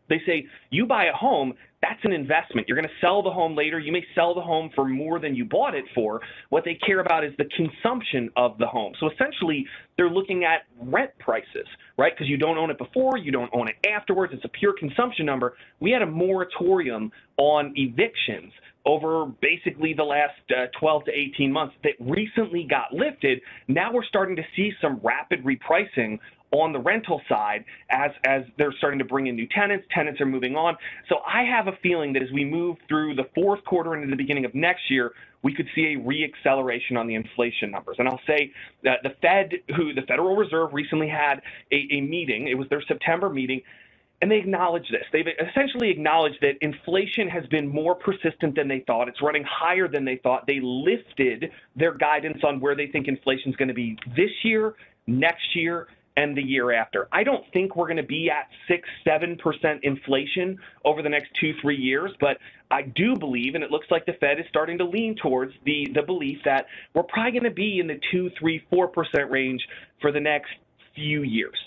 They 0.10 0.20
say 0.26 0.48
you 0.70 0.86
buy 0.86 1.06
a 1.06 1.14
home, 1.14 1.54
that's 1.81 2.04
an 2.04 2.12
investment. 2.12 2.68
You're 2.68 2.78
going 2.78 2.88
to 2.88 3.06
sell 3.06 3.24
the 3.24 3.31
home 3.31 3.56
later. 3.56 3.80
You 3.80 3.92
may 3.92 4.04
sell 4.14 4.34
the 4.34 4.42
home 4.42 4.70
for 4.76 4.86
more 4.86 5.20
than 5.20 5.36
you 5.36 5.46
bought 5.46 5.76
it 5.76 5.86
for. 5.96 6.22
What 6.50 6.66
they 6.66 6.76
care 6.76 7.00
about 7.00 7.24
is 7.24 7.31
the 7.38 7.46
consumption 7.56 8.30
of 8.36 8.58
the 8.58 8.68
home. 8.68 8.94
So 9.00 9.10
essentially, 9.10 9.66
they're 9.96 10.10
looking 10.10 10.44
at 10.44 10.64
rent 10.80 11.12
prices, 11.20 11.68
right? 11.98 12.14
Because 12.14 12.28
you 12.28 12.38
don't 12.38 12.58
own 12.58 12.70
it 12.70 12.78
before, 12.78 13.18
you 13.18 13.31
don't 13.31 13.50
own 13.54 13.70
it 13.70 13.76
afterwards. 13.88 14.34
It's 14.36 14.46
a 14.46 14.50
pure 14.50 14.74
consumption 14.78 15.26
number. 15.26 15.56
We 15.80 15.92
had 15.92 16.02
a 16.02 16.08
moratorium 16.08 17.12
on 17.38 17.74
evictions 17.76 18.52
over 18.86 19.26
basically 19.42 19.94
the 19.94 20.04
last 20.04 20.40
uh, 20.50 20.66
12 20.80 21.06
to 21.06 21.12
18 21.12 21.52
months 21.52 21.76
that 21.84 21.94
recently 22.00 22.66
got 22.70 22.94
lifted. 22.94 23.42
Now 23.68 23.94
we're 23.94 24.06
starting 24.06 24.36
to 24.38 24.44
see 24.56 24.72
some 24.81 25.00
rapid 25.04 25.44
repricing 25.44 26.20
on 26.51 26.74
the 26.74 26.80
rental 26.80 27.22
side 27.30 27.63
as 27.90 28.12
as 28.25 28.44
they're 28.57 28.74
starting 28.78 29.00
to 29.00 29.06
bring 29.06 29.28
in 29.28 29.36
new 29.36 29.48
tenants. 29.48 29.86
Tenants 29.94 30.19
are 30.22 30.25
moving 30.25 30.56
on. 30.56 30.75
So 31.07 31.18
I 31.25 31.44
have 31.44 31.68
a 31.68 31.78
feeling 31.84 32.13
that 32.13 32.24
as 32.24 32.31
we 32.31 32.44
move 32.44 32.78
through 32.88 33.16
the 33.16 33.25
fourth 33.36 33.63
quarter 33.66 33.96
into 33.96 34.07
the 34.07 34.16
beginning 34.16 34.46
of 34.46 34.56
next 34.56 34.90
year, 34.90 35.13
we 35.44 35.54
could 35.54 35.68
see 35.75 35.96
a 35.96 35.98
reacceleration 35.98 36.98
on 36.98 37.07
the 37.07 37.16
inflation 37.16 37.72
numbers. 37.72 37.96
And 38.00 38.07
I'll 38.07 38.22
say 38.28 38.51
that 38.84 39.00
the 39.04 39.12
Fed, 39.22 39.51
who 39.75 39.94
the 39.94 40.01
Federal 40.07 40.36
Reserve 40.36 40.74
recently 40.74 41.07
had 41.07 41.42
a, 41.72 41.88
a 41.92 42.01
meeting, 42.01 42.48
it 42.48 42.56
was 42.56 42.68
their 42.69 42.81
September 42.88 43.30
meeting, 43.30 43.62
and 44.22 44.30
they 44.30 44.38
acknowledge 44.38 44.84
this. 44.92 45.04
They've 45.13 45.28
essentially 45.50 45.90
acknowledged 45.90 46.40
that 46.42 46.56
inflation 46.60 47.30
has 47.30 47.45
been 47.48 47.68
more 47.68 47.95
persistent 47.95 48.56
than 48.56 48.68
they 48.68 48.84
thought. 48.86 49.07
It's 49.07 49.22
running 49.22 49.45
higher 49.50 49.88
than 49.88 50.04
they 50.04 50.18
thought. 50.18 50.45
They 50.45 50.60
lifted 50.62 51.52
their 51.75 51.94
guidance 51.94 52.40
on 52.44 52.60
where 52.60 52.75
they 52.75 52.88
think 52.88 53.07
inflation 53.07 53.52
is 53.52 53.56
going 53.56 53.69
to 53.69 53.74
be 53.74 53.98
this 54.18 54.31
year, 54.44 54.75
next 55.07 55.56
year, 55.56 55.88
and 56.19 56.36
the 56.36 56.44
year 56.44 56.74
after. 56.74 57.07
I 57.13 57.24
don't 57.24 57.45
think 57.54 57.77
we're 57.77 57.88
going 57.88 57.98
to 57.98 58.04
be 58.04 58.30
at 58.30 58.50
six, 58.68 58.88
seven 59.06 59.38
percent 59.38 59.80
inflation 59.83 60.60
over 60.83 61.01
the 61.01 61.07
next 61.07 61.30
two, 61.39 61.54
three 61.62 61.77
years, 61.77 62.12
but 62.19 62.38
I 62.69 62.81
do 62.81 63.16
believe, 63.16 63.56
and 63.56 63.63
it 63.63 63.71
looks 63.71 63.88
like 63.89 64.06
the 64.06 64.13
Fed 64.13 64.38
is 64.38 64.45
starting 64.50 64.77
to 64.80 64.83
lean 64.83 65.16
towards 65.16 65.54
the 65.63 65.88
the 65.95 66.01
belief 66.01 66.39
that 66.44 66.66
we're 66.94 67.04
probably 67.04 67.31
going 67.31 67.44
to 67.45 67.51
be 67.51 67.80
in 67.80 67.88
the 67.88 68.00
two, 68.12 68.30
three, 68.38 68.66
four 68.69 68.90
percent 68.90 69.31
range 69.31 69.66
for 70.02 70.11
the 70.11 70.19
next 70.19 70.52
few 70.94 71.23
years. 71.23 71.57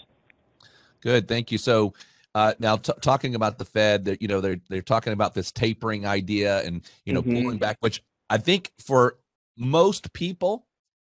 Good, 1.01 1.27
thank 1.27 1.51
you. 1.51 1.59
So. 1.59 1.95
Uh, 2.35 2.55
now, 2.59 2.79
t- 2.79 2.95
talking 3.03 3.35
about 3.35 3.59
the 3.59 3.65
Fed, 3.67 4.07
that 4.07 4.23
you 4.23 4.27
know 4.29 4.41
they're 4.41 4.59
they're 4.71 4.81
talking 4.81 5.13
about 5.13 5.35
this 5.35 5.53
tapering 5.53 6.07
idea 6.07 6.63
and 6.63 6.81
you 7.05 7.13
know 7.13 7.21
mm-hmm. 7.21 7.43
pulling 7.43 7.59
back, 7.59 7.77
which 7.81 8.03
I 8.31 8.39
think 8.39 8.73
for 8.79 9.19
most 9.55 10.15
people 10.15 10.65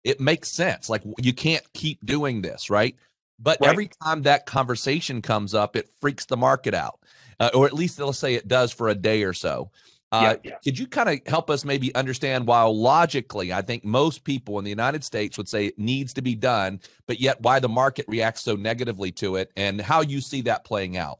it 0.03 0.19
makes 0.19 0.49
sense. 0.49 0.89
Like 0.89 1.03
you 1.21 1.33
can't 1.33 1.63
keep 1.73 2.05
doing 2.05 2.41
this, 2.41 2.69
right? 2.71 2.95
But 3.39 3.57
right. 3.61 3.69
every 3.69 3.89
time 4.03 4.23
that 4.23 4.45
conversation 4.45 5.21
comes 5.21 5.53
up, 5.53 5.75
it 5.75 5.89
freaks 5.99 6.25
the 6.25 6.37
market 6.37 6.73
out, 6.73 6.99
uh, 7.39 7.49
or 7.53 7.65
at 7.65 7.73
least 7.73 7.97
they'll 7.97 8.13
say 8.13 8.35
it 8.35 8.47
does 8.47 8.71
for 8.71 8.89
a 8.89 8.95
day 8.95 9.23
or 9.23 9.33
so. 9.33 9.71
Uh, 10.11 10.35
yeah, 10.43 10.51
yeah. 10.51 10.57
Could 10.63 10.77
you 10.77 10.85
kind 10.85 11.09
of 11.09 11.19
help 11.25 11.49
us 11.49 11.65
maybe 11.65 11.93
understand 11.95 12.45
why 12.45 12.61
logically, 12.63 13.51
I 13.51 13.63
think 13.63 13.83
most 13.83 14.23
people 14.23 14.59
in 14.59 14.63
the 14.63 14.69
United 14.69 15.03
States 15.03 15.39
would 15.39 15.49
say 15.49 15.65
it 15.65 15.79
needs 15.79 16.13
to 16.13 16.21
be 16.21 16.35
done, 16.35 16.81
but 17.07 17.19
yet 17.19 17.41
why 17.41 17.59
the 17.59 17.67
market 17.67 18.05
reacts 18.07 18.43
so 18.43 18.55
negatively 18.55 19.11
to 19.13 19.37
it 19.37 19.51
and 19.57 19.81
how 19.81 20.01
you 20.01 20.21
see 20.21 20.41
that 20.41 20.65
playing 20.65 20.97
out? 20.97 21.19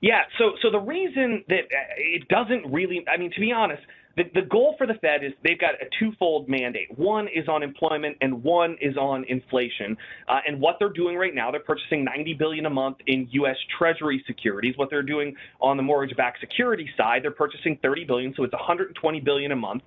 Yeah, 0.00 0.22
so 0.36 0.52
so 0.62 0.70
the 0.70 0.80
reason 0.80 1.44
that 1.48 1.60
uh, 1.60 1.94
it 1.96 2.26
doesn't 2.28 2.72
really, 2.72 3.04
I 3.12 3.16
mean, 3.16 3.30
to 3.32 3.40
be 3.40 3.52
honest, 3.52 3.82
the, 4.18 4.24
the 4.40 4.46
goal 4.46 4.74
for 4.76 4.86
the 4.86 4.94
Fed 4.94 5.22
is 5.22 5.32
they've 5.44 5.58
got 5.58 5.74
a 5.74 5.86
twofold 5.98 6.48
mandate. 6.48 6.88
One 6.98 7.28
is 7.28 7.48
on 7.48 7.62
employment, 7.62 8.16
and 8.20 8.42
one 8.42 8.76
is 8.80 8.96
on 8.96 9.24
inflation. 9.28 9.96
Uh, 10.28 10.40
and 10.46 10.60
what 10.60 10.76
they're 10.80 10.92
doing 10.92 11.16
right 11.16 11.34
now, 11.34 11.52
they're 11.52 11.60
purchasing 11.60 12.04
90 12.04 12.34
billion 12.34 12.66
a 12.66 12.70
month 12.70 12.96
in 13.06 13.28
U.S. 13.30 13.56
Treasury 13.78 14.22
securities. 14.26 14.76
What 14.76 14.90
they're 14.90 15.02
doing 15.02 15.36
on 15.60 15.76
the 15.76 15.84
mortgage-backed 15.84 16.40
security 16.40 16.90
side, 16.96 17.22
they're 17.22 17.30
purchasing 17.30 17.78
30 17.80 18.04
billion, 18.04 18.34
so 18.36 18.42
it's 18.42 18.52
120 18.52 19.20
billion 19.20 19.52
a 19.52 19.56
month. 19.56 19.82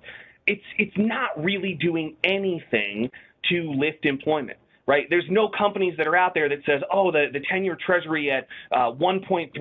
It's 0.46 0.64
it's 0.78 0.96
not 0.96 1.30
really 1.36 1.74
doing 1.74 2.16
anything 2.24 3.10
to 3.50 3.72
lift 3.72 4.06
employment 4.06 4.58
right? 4.86 5.06
There's 5.10 5.26
no 5.30 5.48
companies 5.56 5.94
that 5.98 6.06
are 6.06 6.16
out 6.16 6.34
there 6.34 6.48
that 6.48 6.58
says, 6.66 6.80
oh, 6.92 7.12
the, 7.12 7.26
the 7.32 7.40
10-year 7.40 7.78
treasury 7.84 8.30
at 8.30 8.48
uh, 8.72 8.92
1.3% 8.92 9.52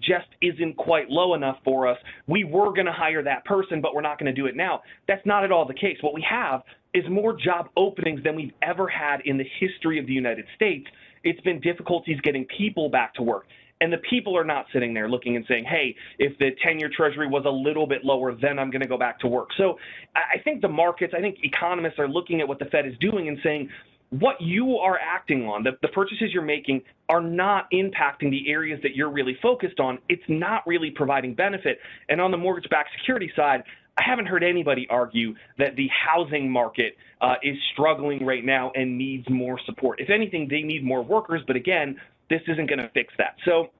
just 0.00 0.26
isn't 0.42 0.76
quite 0.76 1.08
low 1.08 1.34
enough 1.34 1.56
for 1.64 1.86
us. 1.86 1.96
We 2.26 2.44
were 2.44 2.72
going 2.72 2.86
to 2.86 2.92
hire 2.92 3.22
that 3.22 3.44
person, 3.44 3.80
but 3.80 3.94
we're 3.94 4.02
not 4.02 4.18
going 4.18 4.32
to 4.32 4.38
do 4.40 4.46
it 4.46 4.56
now. 4.56 4.82
That's 5.06 5.24
not 5.24 5.44
at 5.44 5.52
all 5.52 5.66
the 5.66 5.74
case. 5.74 5.96
What 6.02 6.14
we 6.14 6.24
have 6.28 6.62
is 6.94 7.04
more 7.10 7.36
job 7.36 7.68
openings 7.76 8.22
than 8.24 8.36
we've 8.36 8.52
ever 8.62 8.88
had 8.88 9.20
in 9.24 9.38
the 9.38 9.46
history 9.58 9.98
of 9.98 10.06
the 10.06 10.12
United 10.12 10.44
States. 10.54 10.86
It's 11.24 11.40
been 11.40 11.60
difficulties 11.60 12.18
getting 12.22 12.46
people 12.56 12.88
back 12.88 13.14
to 13.14 13.22
work. 13.22 13.46
And 13.80 13.92
the 13.92 13.98
people 14.10 14.36
are 14.36 14.44
not 14.44 14.66
sitting 14.72 14.92
there 14.92 15.08
looking 15.08 15.36
and 15.36 15.44
saying, 15.48 15.64
hey, 15.64 15.94
if 16.18 16.36
the 16.38 16.50
10 16.64 16.80
year 16.80 16.90
treasury 16.94 17.28
was 17.28 17.44
a 17.46 17.50
little 17.50 17.86
bit 17.86 18.04
lower, 18.04 18.34
then 18.34 18.58
I'm 18.58 18.70
going 18.70 18.82
to 18.82 18.88
go 18.88 18.98
back 18.98 19.20
to 19.20 19.28
work. 19.28 19.50
So 19.56 19.78
I 20.16 20.38
think 20.42 20.62
the 20.62 20.68
markets, 20.68 21.14
I 21.16 21.20
think 21.20 21.38
economists 21.42 21.98
are 21.98 22.08
looking 22.08 22.40
at 22.40 22.48
what 22.48 22.58
the 22.58 22.64
Fed 22.66 22.86
is 22.86 22.94
doing 22.98 23.28
and 23.28 23.38
saying, 23.44 23.68
what 24.10 24.36
you 24.40 24.76
are 24.76 24.98
acting 24.98 25.44
on, 25.44 25.62
the, 25.64 25.72
the 25.82 25.88
purchases 25.88 26.30
you're 26.32 26.42
making, 26.42 26.82
are 27.08 27.20
not 27.20 27.70
impacting 27.72 28.30
the 28.30 28.50
areas 28.50 28.80
that 28.82 28.94
you're 28.94 29.10
really 29.10 29.36
focused 29.42 29.80
on. 29.80 29.98
It's 30.08 30.22
not 30.28 30.66
really 30.66 30.90
providing 30.90 31.34
benefit. 31.34 31.78
And 32.08 32.20
on 32.20 32.30
the 32.30 32.36
mortgage 32.36 32.70
backed 32.70 32.90
security 32.98 33.30
side, 33.36 33.64
I 33.98 34.02
haven't 34.06 34.26
heard 34.26 34.44
anybody 34.44 34.86
argue 34.88 35.34
that 35.58 35.74
the 35.76 35.88
housing 35.88 36.50
market 36.50 36.94
uh, 37.20 37.34
is 37.42 37.56
struggling 37.72 38.24
right 38.24 38.44
now 38.44 38.70
and 38.74 38.96
needs 38.96 39.28
more 39.28 39.58
support. 39.66 40.00
If 40.00 40.08
anything, 40.08 40.46
they 40.48 40.62
need 40.62 40.84
more 40.84 41.02
workers, 41.02 41.42
but 41.46 41.56
again, 41.56 41.96
this 42.30 42.40
isn't 42.46 42.68
going 42.68 42.78
to 42.78 42.90
fix 42.94 43.12
that. 43.18 43.34
So 43.44 43.70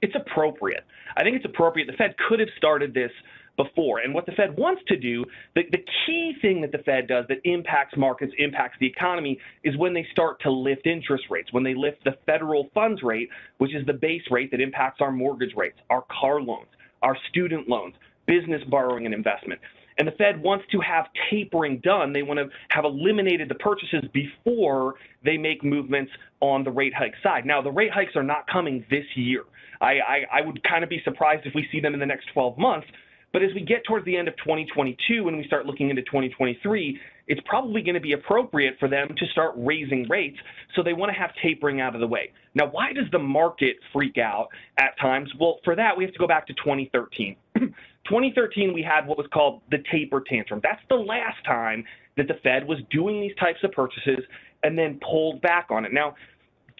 it's 0.00 0.14
appropriate. 0.14 0.84
I 1.16 1.22
think 1.22 1.36
it's 1.36 1.44
appropriate. 1.44 1.86
The 1.86 1.96
Fed 1.96 2.14
could 2.28 2.40
have 2.40 2.48
started 2.56 2.94
this 2.94 3.10
before. 3.58 3.98
And 3.98 4.14
what 4.14 4.24
the 4.24 4.32
Fed 4.32 4.56
wants 4.56 4.80
to 4.88 4.96
do, 4.96 5.24
the, 5.54 5.64
the 5.70 5.84
key 6.06 6.32
thing 6.40 6.62
that 6.62 6.72
the 6.72 6.78
Fed 6.78 7.08
does 7.08 7.26
that 7.28 7.38
impacts 7.44 7.94
markets, 7.98 8.32
impacts 8.38 8.78
the 8.80 8.86
economy, 8.86 9.38
is 9.64 9.76
when 9.76 9.92
they 9.92 10.06
start 10.10 10.40
to 10.42 10.50
lift 10.50 10.86
interest 10.86 11.24
rates, 11.28 11.52
when 11.52 11.64
they 11.64 11.74
lift 11.74 12.02
the 12.04 12.16
federal 12.24 12.70
funds 12.72 13.02
rate, 13.02 13.28
which 13.58 13.74
is 13.74 13.84
the 13.84 13.92
base 13.92 14.22
rate 14.30 14.50
that 14.52 14.60
impacts 14.60 15.02
our 15.02 15.12
mortgage 15.12 15.52
rates, 15.54 15.78
our 15.90 16.04
car 16.20 16.40
loans, 16.40 16.68
our 17.02 17.16
student 17.28 17.68
loans, 17.68 17.94
business 18.26 18.62
borrowing 18.70 19.04
and 19.04 19.14
investment. 19.14 19.60
And 19.98 20.06
the 20.06 20.12
Fed 20.12 20.40
wants 20.40 20.64
to 20.70 20.80
have 20.80 21.06
tapering 21.28 21.80
done. 21.82 22.12
They 22.12 22.22
want 22.22 22.38
to 22.38 22.48
have 22.68 22.84
eliminated 22.84 23.48
the 23.48 23.56
purchases 23.56 24.04
before 24.12 24.94
they 25.24 25.36
make 25.36 25.64
movements 25.64 26.12
on 26.40 26.62
the 26.62 26.70
rate 26.70 26.94
hike 26.94 27.14
side. 27.22 27.44
Now, 27.44 27.60
the 27.60 27.72
rate 27.72 27.90
hikes 27.92 28.14
are 28.14 28.22
not 28.22 28.46
coming 28.46 28.86
this 28.90 29.04
year. 29.16 29.42
I, 29.80 29.86
I, 29.86 30.26
I 30.38 30.40
would 30.42 30.62
kind 30.62 30.84
of 30.84 30.90
be 30.90 31.00
surprised 31.04 31.46
if 31.46 31.54
we 31.54 31.66
see 31.72 31.80
them 31.80 31.94
in 31.94 32.00
the 32.00 32.06
next 32.06 32.28
12 32.32 32.58
months. 32.58 32.86
But 33.32 33.42
as 33.42 33.50
we 33.54 33.60
get 33.60 33.84
towards 33.84 34.04
the 34.06 34.16
end 34.16 34.28
of 34.28 34.36
2022 34.38 35.28
and 35.28 35.36
we 35.36 35.46
start 35.46 35.66
looking 35.66 35.90
into 35.90 36.02
2023, 36.02 36.98
it's 37.26 37.40
probably 37.44 37.82
going 37.82 37.94
to 37.94 38.00
be 38.00 38.12
appropriate 38.12 38.76
for 38.80 38.88
them 38.88 39.08
to 39.16 39.26
start 39.26 39.52
raising 39.56 40.08
rates. 40.08 40.38
So 40.74 40.82
they 40.82 40.94
want 40.94 41.12
to 41.12 41.18
have 41.18 41.30
tapering 41.42 41.80
out 41.80 41.94
of 41.94 42.00
the 42.00 42.06
way. 42.06 42.32
Now, 42.54 42.66
why 42.66 42.92
does 42.92 43.04
the 43.12 43.18
market 43.18 43.76
freak 43.92 44.16
out 44.16 44.48
at 44.78 44.98
times? 44.98 45.30
Well, 45.38 45.60
for 45.62 45.76
that, 45.76 45.96
we 45.96 46.04
have 46.04 46.12
to 46.14 46.18
go 46.18 46.26
back 46.26 46.46
to 46.46 46.54
2013. 46.54 47.36
2013, 47.54 48.72
we 48.72 48.82
had 48.82 49.06
what 49.06 49.18
was 49.18 49.26
called 49.32 49.60
the 49.70 49.78
taper 49.92 50.22
tantrum. 50.26 50.60
That's 50.62 50.80
the 50.88 50.96
last 50.96 51.44
time 51.44 51.84
that 52.16 52.28
the 52.28 52.34
Fed 52.42 52.66
was 52.66 52.78
doing 52.90 53.20
these 53.20 53.36
types 53.38 53.58
of 53.62 53.72
purchases 53.72 54.24
and 54.62 54.76
then 54.76 54.98
pulled 55.08 55.40
back 55.42 55.66
on 55.70 55.84
it. 55.84 55.92
Now, 55.92 56.14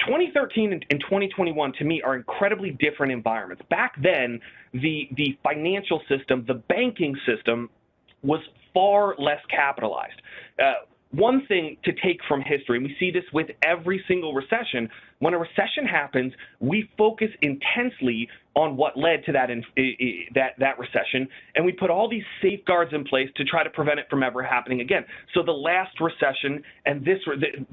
2013 0.07 0.73
and 0.73 1.00
2021 1.00 1.73
to 1.75 1.85
me 1.85 2.02
are 2.02 2.17
incredibly 2.17 2.71
different 2.71 3.12
environments. 3.12 3.62
Back 3.71 3.95
then, 4.02 4.40
the 4.73 5.09
the 5.17 5.38
financial 5.43 6.00
system, 6.09 6.45
the 6.47 6.55
banking 6.55 7.17
system, 7.26 7.71
was 8.23 8.40
far 8.75 9.14
less 9.19 9.40
capitalized. 9.50 10.21
Uh, 10.59 10.73
one 11.11 11.47
thing 11.47 11.79
to 11.85 11.93
take 11.93 12.19
from 12.29 12.43
history, 12.43 12.77
and 12.77 12.87
we 12.87 12.95
see 13.00 13.11
this 13.11 13.25
with 13.33 13.47
every 13.62 14.05
single 14.07 14.35
recession, 14.35 14.91
when 15.21 15.33
a 15.33 15.38
recession 15.38 15.87
happens, 15.91 16.33
we 16.61 16.88
focus 16.99 17.29
intensely 17.41 18.29
on 18.55 18.77
what 18.77 18.97
led 18.97 19.25
to 19.25 19.33
that, 19.33 19.50
in, 19.50 19.65
that, 20.35 20.53
that 20.59 20.79
recession, 20.79 21.27
and 21.55 21.65
we 21.65 21.73
put 21.73 21.91
all 21.91 22.09
these 22.11 22.25
safeguards 22.43 22.93
in 22.93 23.05
place 23.05 23.29
to 23.37 23.45
try 23.45 23.65
to 23.65 23.71
prevent 23.71 23.99
it 23.99 24.07
from 24.11 24.23
ever 24.23 24.43
happening 24.43 24.81
again. 24.81 25.05
So 25.33 25.43
the 25.43 25.53
last 25.53 25.99
recession 26.00 26.62
and 26.85 27.05
this, 27.05 27.19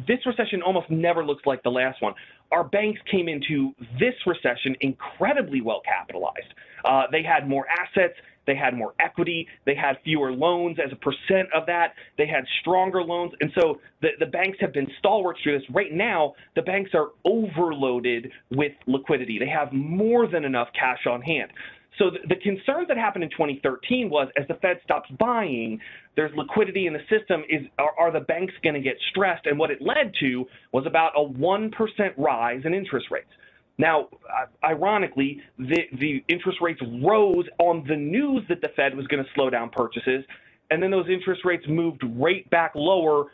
this 0.07 0.19
recession 0.25 0.61
almost 0.61 0.89
never 0.89 1.25
looks 1.25 1.45
like 1.45 1.61
the 1.63 1.71
last 1.71 2.01
one. 2.01 2.13
Our 2.51 2.63
banks 2.63 3.01
came 3.11 3.27
into 3.27 3.73
this 3.99 4.13
recession 4.25 4.75
incredibly 4.81 5.61
well 5.61 5.81
capitalized. 5.83 6.53
Uh, 6.85 7.03
they 7.11 7.23
had 7.23 7.49
more 7.49 7.65
assets 7.67 8.13
they 8.47 8.55
had 8.55 8.73
more 8.73 8.93
equity. 8.99 9.47
They 9.65 9.75
had 9.75 9.97
fewer 10.03 10.31
loans 10.31 10.77
as 10.83 10.91
a 10.91 10.95
percent 10.95 11.49
of 11.53 11.65
that. 11.67 11.93
They 12.17 12.27
had 12.27 12.45
stronger 12.61 13.03
loans. 13.03 13.33
And 13.41 13.51
so 13.59 13.79
the, 14.01 14.09
the 14.19 14.25
banks 14.25 14.57
have 14.61 14.73
been 14.73 14.87
stalwarts 14.99 15.39
through 15.41 15.59
this. 15.59 15.67
Right 15.73 15.93
now, 15.93 16.33
the 16.55 16.61
banks 16.61 16.91
are 16.93 17.09
overloaded 17.25 18.31
with 18.51 18.73
liquidity. 18.87 19.39
They 19.39 19.49
have 19.49 19.71
more 19.73 20.27
than 20.27 20.45
enough 20.45 20.67
cash 20.79 21.05
on 21.09 21.21
hand. 21.21 21.51
So 21.97 22.09
the, 22.09 22.19
the 22.27 22.41
concerns 22.41 22.87
that 22.89 22.97
happened 22.97 23.23
in 23.23 23.29
2013 23.31 24.09
was 24.09 24.27
as 24.37 24.47
the 24.47 24.55
Fed 24.55 24.79
stops 24.83 25.09
buying, 25.17 25.79
there's 26.15 26.31
liquidity 26.35 26.87
in 26.87 26.93
the 26.93 26.99
system. 27.09 27.43
Is 27.49 27.61
are, 27.79 27.91
are 27.97 28.11
the 28.11 28.19
banks 28.21 28.53
going 28.63 28.75
to 28.75 28.81
get 28.81 28.95
stressed? 29.11 29.45
And 29.45 29.57
what 29.57 29.71
it 29.71 29.81
led 29.81 30.13
to 30.19 30.45
was 30.71 30.85
about 30.85 31.13
a 31.15 31.23
one 31.23 31.71
percent 31.71 32.13
rise 32.17 32.61
in 32.65 32.73
interest 32.73 33.07
rates. 33.11 33.29
Now, 33.77 34.07
uh, 34.29 34.65
ironically, 34.65 35.41
the, 35.57 35.83
the 35.99 36.23
interest 36.27 36.59
rates 36.61 36.81
rose 37.01 37.45
on 37.59 37.85
the 37.87 37.95
news 37.95 38.43
that 38.49 38.61
the 38.61 38.69
Fed 38.75 38.95
was 38.95 39.05
going 39.07 39.23
to 39.23 39.29
slow 39.35 39.49
down 39.49 39.69
purchases, 39.69 40.23
and 40.71 40.81
then 40.81 40.91
those 40.91 41.07
interest 41.09 41.41
rates 41.43 41.65
moved 41.67 42.03
right 42.15 42.49
back 42.49 42.71
lower 42.75 43.25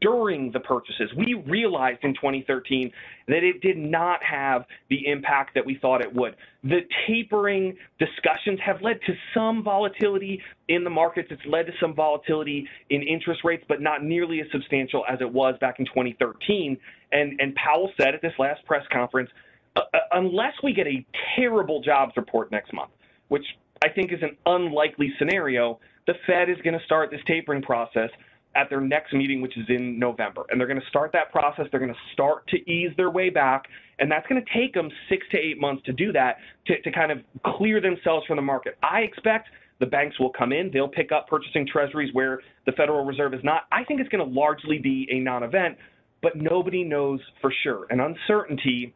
during 0.00 0.50
the 0.52 0.60
purchases. 0.60 1.10
We 1.16 1.34
realized 1.46 2.00
in 2.02 2.14
2013 2.14 2.90
that 3.28 3.44
it 3.44 3.60
did 3.60 3.76
not 3.76 4.20
have 4.22 4.64
the 4.88 5.06
impact 5.06 5.54
that 5.54 5.64
we 5.64 5.78
thought 5.80 6.00
it 6.00 6.12
would. 6.14 6.36
The 6.64 6.80
tapering 7.06 7.76
discussions 7.98 8.58
have 8.64 8.80
led 8.82 8.98
to 9.06 9.12
some 9.34 9.62
volatility 9.62 10.40
in 10.68 10.84
the 10.84 10.90
markets. 10.90 11.28
It's 11.30 11.42
led 11.46 11.66
to 11.66 11.72
some 11.80 11.94
volatility 11.94 12.66
in 12.88 13.02
interest 13.02 13.42
rates, 13.44 13.64
but 13.68 13.80
not 13.80 14.02
nearly 14.02 14.40
as 14.40 14.46
substantial 14.52 15.04
as 15.08 15.18
it 15.20 15.30
was 15.30 15.54
back 15.60 15.78
in 15.78 15.84
2013. 15.86 16.78
And, 17.12 17.38
and 17.40 17.54
Powell 17.54 17.90
said 18.00 18.14
at 18.14 18.22
this 18.22 18.32
last 18.38 18.64
press 18.64 18.84
conference 18.90 19.30
uh, 19.76 19.82
unless 20.12 20.54
we 20.62 20.72
get 20.72 20.86
a 20.86 21.04
terrible 21.36 21.80
jobs 21.80 22.12
report 22.16 22.50
next 22.50 22.72
month, 22.72 22.90
which 23.28 23.44
I 23.84 23.88
think 23.88 24.12
is 24.12 24.20
an 24.22 24.36
unlikely 24.46 25.12
scenario, 25.18 25.78
the 26.06 26.14
Fed 26.26 26.50
is 26.50 26.56
going 26.62 26.78
to 26.78 26.84
start 26.84 27.10
this 27.10 27.20
tapering 27.26 27.62
process 27.62 28.10
at 28.56 28.68
their 28.68 28.80
next 28.80 29.12
meeting, 29.12 29.40
which 29.40 29.56
is 29.56 29.64
in 29.68 29.98
November. 29.98 30.42
And 30.50 30.58
they're 30.58 30.66
going 30.66 30.80
to 30.80 30.86
start 30.88 31.12
that 31.12 31.30
process. 31.30 31.66
They're 31.70 31.80
going 31.80 31.92
to 31.92 32.12
start 32.12 32.46
to 32.48 32.56
ease 32.70 32.90
their 32.96 33.10
way 33.10 33.30
back. 33.30 33.64
And 34.00 34.10
that's 34.10 34.26
going 34.26 34.42
to 34.44 34.58
take 34.58 34.74
them 34.74 34.90
six 35.08 35.24
to 35.30 35.38
eight 35.38 35.60
months 35.60 35.84
to 35.84 35.92
do 35.92 36.10
that, 36.12 36.38
to, 36.66 36.80
to 36.82 36.90
kind 36.90 37.12
of 37.12 37.18
clear 37.56 37.80
themselves 37.80 38.26
from 38.26 38.36
the 38.36 38.42
market. 38.42 38.76
I 38.82 39.00
expect 39.00 39.48
the 39.78 39.86
banks 39.86 40.18
will 40.18 40.30
come 40.30 40.52
in. 40.52 40.70
They'll 40.72 40.88
pick 40.88 41.12
up 41.12 41.28
purchasing 41.28 41.66
treasuries 41.66 42.12
where 42.12 42.40
the 42.66 42.72
Federal 42.72 43.04
Reserve 43.04 43.34
is 43.34 43.40
not. 43.44 43.62
I 43.70 43.84
think 43.84 44.00
it's 44.00 44.10
going 44.10 44.26
to 44.26 44.34
largely 44.34 44.78
be 44.78 45.08
a 45.10 45.20
non 45.20 45.42
event, 45.42 45.78
but 46.20 46.32
nobody 46.34 46.82
knows 46.82 47.20
for 47.40 47.52
sure. 47.62 47.86
And 47.88 48.00
uncertainty 48.00 48.94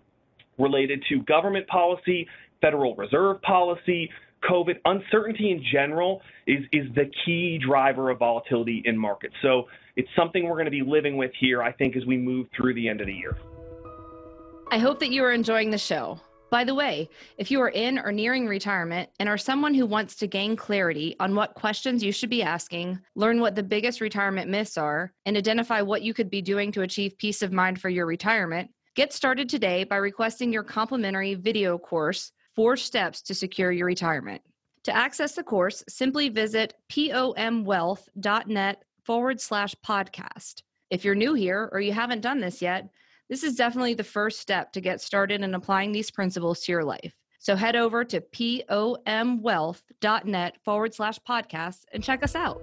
related 0.59 1.05
to 1.09 1.23
government 1.23 1.67
policy, 1.69 2.27
Federal 2.61 2.95
Reserve 2.97 3.43
policy, 3.43 4.11
COVID, 4.49 4.77
uncertainty 4.85 5.51
in 5.51 5.63
general 5.73 6.21
is, 6.47 6.65
is 6.73 6.87
the 6.95 7.11
key 7.25 7.59
driver 7.59 8.11
of 8.11 8.19
volatility 8.19 8.83
in 8.85 8.97
markets. 8.97 9.35
So 9.43 9.65
it's 9.97 10.09
something 10.17 10.45
we're 10.45 10.57
going 10.57 10.67
to 10.67 10.71
be 10.71 10.83
living 10.83 11.17
with 11.17 11.31
here, 11.39 11.63
I 11.63 11.73
think, 11.73 11.97
as 11.97 12.05
we 12.05 12.17
move 12.17 12.47
through 12.57 12.75
the 12.75 12.89
end 12.89 13.01
of 13.01 13.07
the 13.07 13.15
year. 13.15 13.37
I 14.71 14.79
hope 14.79 14.99
that 15.01 15.11
you 15.11 15.25
are 15.25 15.33
enjoying 15.33 15.71
the 15.71 15.79
show. 15.79 16.21
By 16.51 16.63
the 16.63 16.75
way, 16.75 17.09
if 17.37 17.51
you 17.51 17.61
are 17.63 17.71
in 17.71 17.99
or 17.99 18.13
nearing 18.13 18.47
retirement 18.47 19.11
and 19.19 19.29
are 19.29 19.39
someone 19.39 19.75
who 19.75 19.87
wants 19.87 20.15
to 20.17 20.27
gain 20.27 20.57
clarity 20.57 21.17
on 21.19 21.35
what 21.35 21.55
questions 21.55 22.03
you 22.03 22.13
should 22.13 22.31
be 22.31 22.43
asking, 22.43 23.01
learn 23.17 23.41
what 23.41 23.57
the 23.57 23.63
biggest 23.63 24.01
retirement 24.01 24.49
myths 24.49 24.79
are, 24.79 25.13
and 25.27 25.37
identify 25.37 25.81
what 25.81 26.03
you 26.03 26.15
could 26.15 26.31
be 26.31 26.43
doing 26.43 26.71
to 26.73 26.83
achieve 26.83 27.19
peace 27.19 27.43
of 27.43 27.53
mind 27.53 27.81
for 27.81 27.89
your 27.89 28.07
retirement, 28.07 28.71
Get 28.95 29.13
started 29.13 29.49
today 29.49 29.83
by 29.83 29.97
requesting 29.97 30.53
your 30.53 30.63
complimentary 30.63 31.35
video 31.35 31.79
course, 31.79 32.31
Four 32.55 32.77
Steps 32.77 33.23
to 33.23 33.35
Secure 33.35 33.73
Your 33.73 33.87
Retirement. 33.87 34.41
To 34.85 34.95
access 34.95 35.35
the 35.35 35.43
course, 35.43 35.83
simply 35.89 36.29
visit 36.29 36.75
pomwealth.net 36.89 38.85
forward 39.03 39.41
slash 39.41 39.75
podcast. 39.85 40.63
If 40.91 41.05
you're 41.05 41.17
new 41.17 41.35
here 41.35 41.69
or 41.73 41.81
you 41.81 41.93
haven't 41.93 42.21
done 42.21 42.39
this 42.39 42.63
yet, 42.63 42.89
this 43.29 43.43
is 43.43 43.57
definitely 43.57 43.95
the 43.95 44.05
first 44.05 44.39
step 44.39 44.71
to 44.75 44.81
get 44.81 45.01
started 45.01 45.41
in 45.41 45.57
applying 45.57 45.91
these 45.91 46.13
principles 46.13 46.61
to 46.61 46.71
your 46.71 46.85
life. 46.85 47.17
So 47.41 47.57
head 47.57 47.75
over 47.75 48.05
to 48.05 48.21
pomwealth.net 48.21 50.55
forward 50.65 50.95
slash 50.95 51.19
podcast 51.29 51.81
and 51.93 52.05
check 52.05 52.23
us 52.23 52.37
out. 52.37 52.63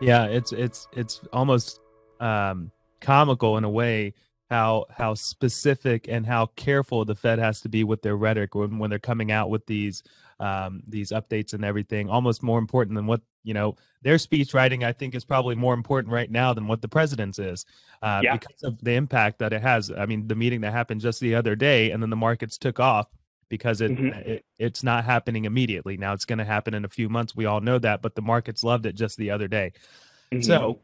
Yeah, 0.00 0.24
it's 0.24 0.52
it's 0.52 0.88
it's 0.94 1.20
almost 1.34 1.80
um, 2.18 2.72
comical 3.02 3.58
in 3.58 3.64
a 3.64 3.70
way 3.70 4.14
how 4.52 4.86
how 4.90 5.14
specific 5.14 6.08
and 6.08 6.26
how 6.26 6.46
careful 6.56 7.04
the 7.04 7.14
Fed 7.14 7.38
has 7.38 7.60
to 7.62 7.68
be 7.68 7.84
with 7.84 8.02
their 8.02 8.16
rhetoric 8.16 8.54
when, 8.54 8.78
when 8.78 8.90
they're 8.90 8.98
coming 8.98 9.32
out 9.32 9.50
with 9.50 9.66
these 9.66 10.02
um, 10.40 10.82
these 10.86 11.10
updates 11.10 11.52
and 11.52 11.64
everything. 11.64 12.08
Almost 12.08 12.42
more 12.42 12.58
important 12.58 12.96
than 12.96 13.06
what 13.06 13.22
you 13.44 13.54
know, 13.54 13.76
their 14.02 14.18
speech 14.18 14.54
writing, 14.54 14.84
I 14.84 14.92
think, 14.92 15.14
is 15.14 15.24
probably 15.24 15.54
more 15.54 15.74
important 15.74 16.12
right 16.12 16.30
now 16.30 16.54
than 16.54 16.66
what 16.66 16.80
the 16.80 16.88
president's 16.88 17.38
is 17.38 17.64
uh, 18.02 18.20
yeah. 18.22 18.36
because 18.36 18.62
of 18.62 18.82
the 18.82 18.92
impact 18.92 19.38
that 19.40 19.52
it 19.52 19.62
has. 19.62 19.90
I 19.90 20.06
mean, 20.06 20.28
the 20.28 20.34
meeting 20.34 20.60
that 20.62 20.72
happened 20.72 21.00
just 21.00 21.20
the 21.20 21.34
other 21.34 21.56
day, 21.56 21.90
and 21.90 22.02
then 22.02 22.10
the 22.10 22.16
markets 22.16 22.58
took 22.58 22.80
off 22.80 23.08
because 23.48 23.80
it, 23.80 23.90
mm-hmm. 23.90 24.18
it 24.30 24.44
it's 24.58 24.82
not 24.82 25.04
happening 25.04 25.44
immediately. 25.44 25.96
Now 25.96 26.12
it's 26.12 26.24
going 26.24 26.38
to 26.38 26.44
happen 26.44 26.74
in 26.74 26.84
a 26.84 26.88
few 26.88 27.08
months. 27.08 27.36
We 27.36 27.46
all 27.46 27.60
know 27.60 27.78
that, 27.78 28.02
but 28.02 28.14
the 28.14 28.22
markets 28.22 28.64
loved 28.64 28.86
it 28.86 28.94
just 28.94 29.16
the 29.16 29.30
other 29.30 29.48
day. 29.48 29.72
Mm-hmm. 30.32 30.42
So, 30.42 30.80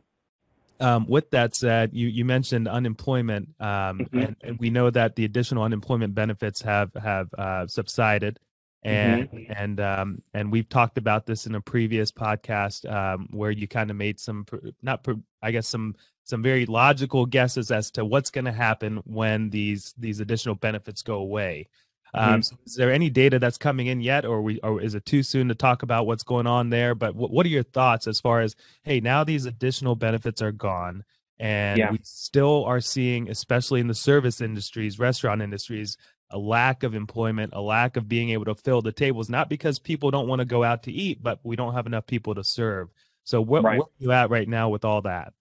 um, 0.80 1.06
with 1.06 1.30
that 1.30 1.54
said, 1.54 1.90
you 1.92 2.08
you 2.08 2.24
mentioned 2.24 2.68
unemployment, 2.68 3.48
um, 3.60 3.66
mm-hmm. 3.98 4.18
and, 4.18 4.36
and, 4.42 4.58
we 4.58 4.70
know 4.70 4.90
that 4.90 5.16
the 5.16 5.24
additional 5.24 5.62
unemployment 5.62 6.14
benefits 6.14 6.62
have 6.62 6.92
have 6.94 7.32
uh, 7.34 7.66
subsided 7.66 8.38
and 8.82 9.30
mm-hmm. 9.30 9.52
and 9.52 9.80
um, 9.80 10.22
and 10.32 10.52
we've 10.52 10.68
talked 10.68 10.98
about 10.98 11.26
this 11.26 11.46
in 11.46 11.54
a 11.54 11.60
previous 11.60 12.12
podcast 12.12 12.90
um, 12.90 13.28
where 13.32 13.50
you 13.50 13.66
kind 13.66 13.90
of 13.90 13.96
made 13.96 14.20
some 14.20 14.46
not 14.82 15.06
I 15.42 15.50
guess 15.50 15.66
some 15.66 15.96
some 16.24 16.42
very 16.42 16.66
logical 16.66 17.26
guesses 17.26 17.70
as 17.70 17.90
to 17.92 18.04
what's 18.04 18.30
going 18.30 18.44
to 18.44 18.52
happen 18.52 18.98
when 19.04 19.50
these 19.50 19.94
these 19.98 20.20
additional 20.20 20.54
benefits 20.54 21.02
go 21.02 21.14
away. 21.14 21.68
Um, 22.14 22.28
mm-hmm. 22.28 22.40
so 22.40 22.56
is 22.64 22.74
there 22.74 22.92
any 22.92 23.10
data 23.10 23.38
that's 23.38 23.58
coming 23.58 23.86
in 23.86 24.00
yet, 24.00 24.24
or 24.24 24.42
we 24.42 24.60
or 24.60 24.80
is 24.80 24.94
it 24.94 25.04
too 25.04 25.22
soon 25.22 25.48
to 25.48 25.54
talk 25.54 25.82
about 25.82 26.06
what's 26.06 26.22
going 26.22 26.46
on 26.46 26.70
there? 26.70 26.94
But 26.94 27.08
w- 27.08 27.28
what 27.28 27.44
are 27.44 27.50
your 27.50 27.62
thoughts 27.62 28.06
as 28.06 28.20
far 28.20 28.40
as 28.40 28.56
hey, 28.82 29.00
now 29.00 29.24
these 29.24 29.44
additional 29.44 29.94
benefits 29.94 30.40
are 30.40 30.52
gone, 30.52 31.04
and 31.38 31.78
yeah. 31.78 31.90
we 31.90 32.00
still 32.02 32.64
are 32.64 32.80
seeing, 32.80 33.28
especially 33.28 33.80
in 33.80 33.88
the 33.88 33.94
service 33.94 34.40
industries, 34.40 34.98
restaurant 34.98 35.42
industries, 35.42 35.96
a 36.30 36.38
lack 36.38 36.82
of 36.82 36.94
employment, 36.94 37.52
a 37.54 37.60
lack 37.60 37.96
of 37.96 38.08
being 38.08 38.30
able 38.30 38.44
to 38.46 38.54
fill 38.54 38.82
the 38.82 38.92
tables, 38.92 39.28
not 39.28 39.48
because 39.48 39.78
people 39.78 40.10
don't 40.10 40.28
want 40.28 40.40
to 40.40 40.44
go 40.44 40.64
out 40.64 40.82
to 40.84 40.92
eat, 40.92 41.22
but 41.22 41.40
we 41.42 41.56
don't 41.56 41.74
have 41.74 41.86
enough 41.86 42.06
people 42.06 42.34
to 42.34 42.44
serve. 42.44 42.88
So 43.24 43.40
what, 43.40 43.62
right. 43.62 43.78
where 43.78 43.86
are 43.86 43.98
you 43.98 44.12
at 44.12 44.30
right 44.30 44.48
now 44.48 44.68
with 44.68 44.84
all 44.84 45.02
that? 45.02 45.32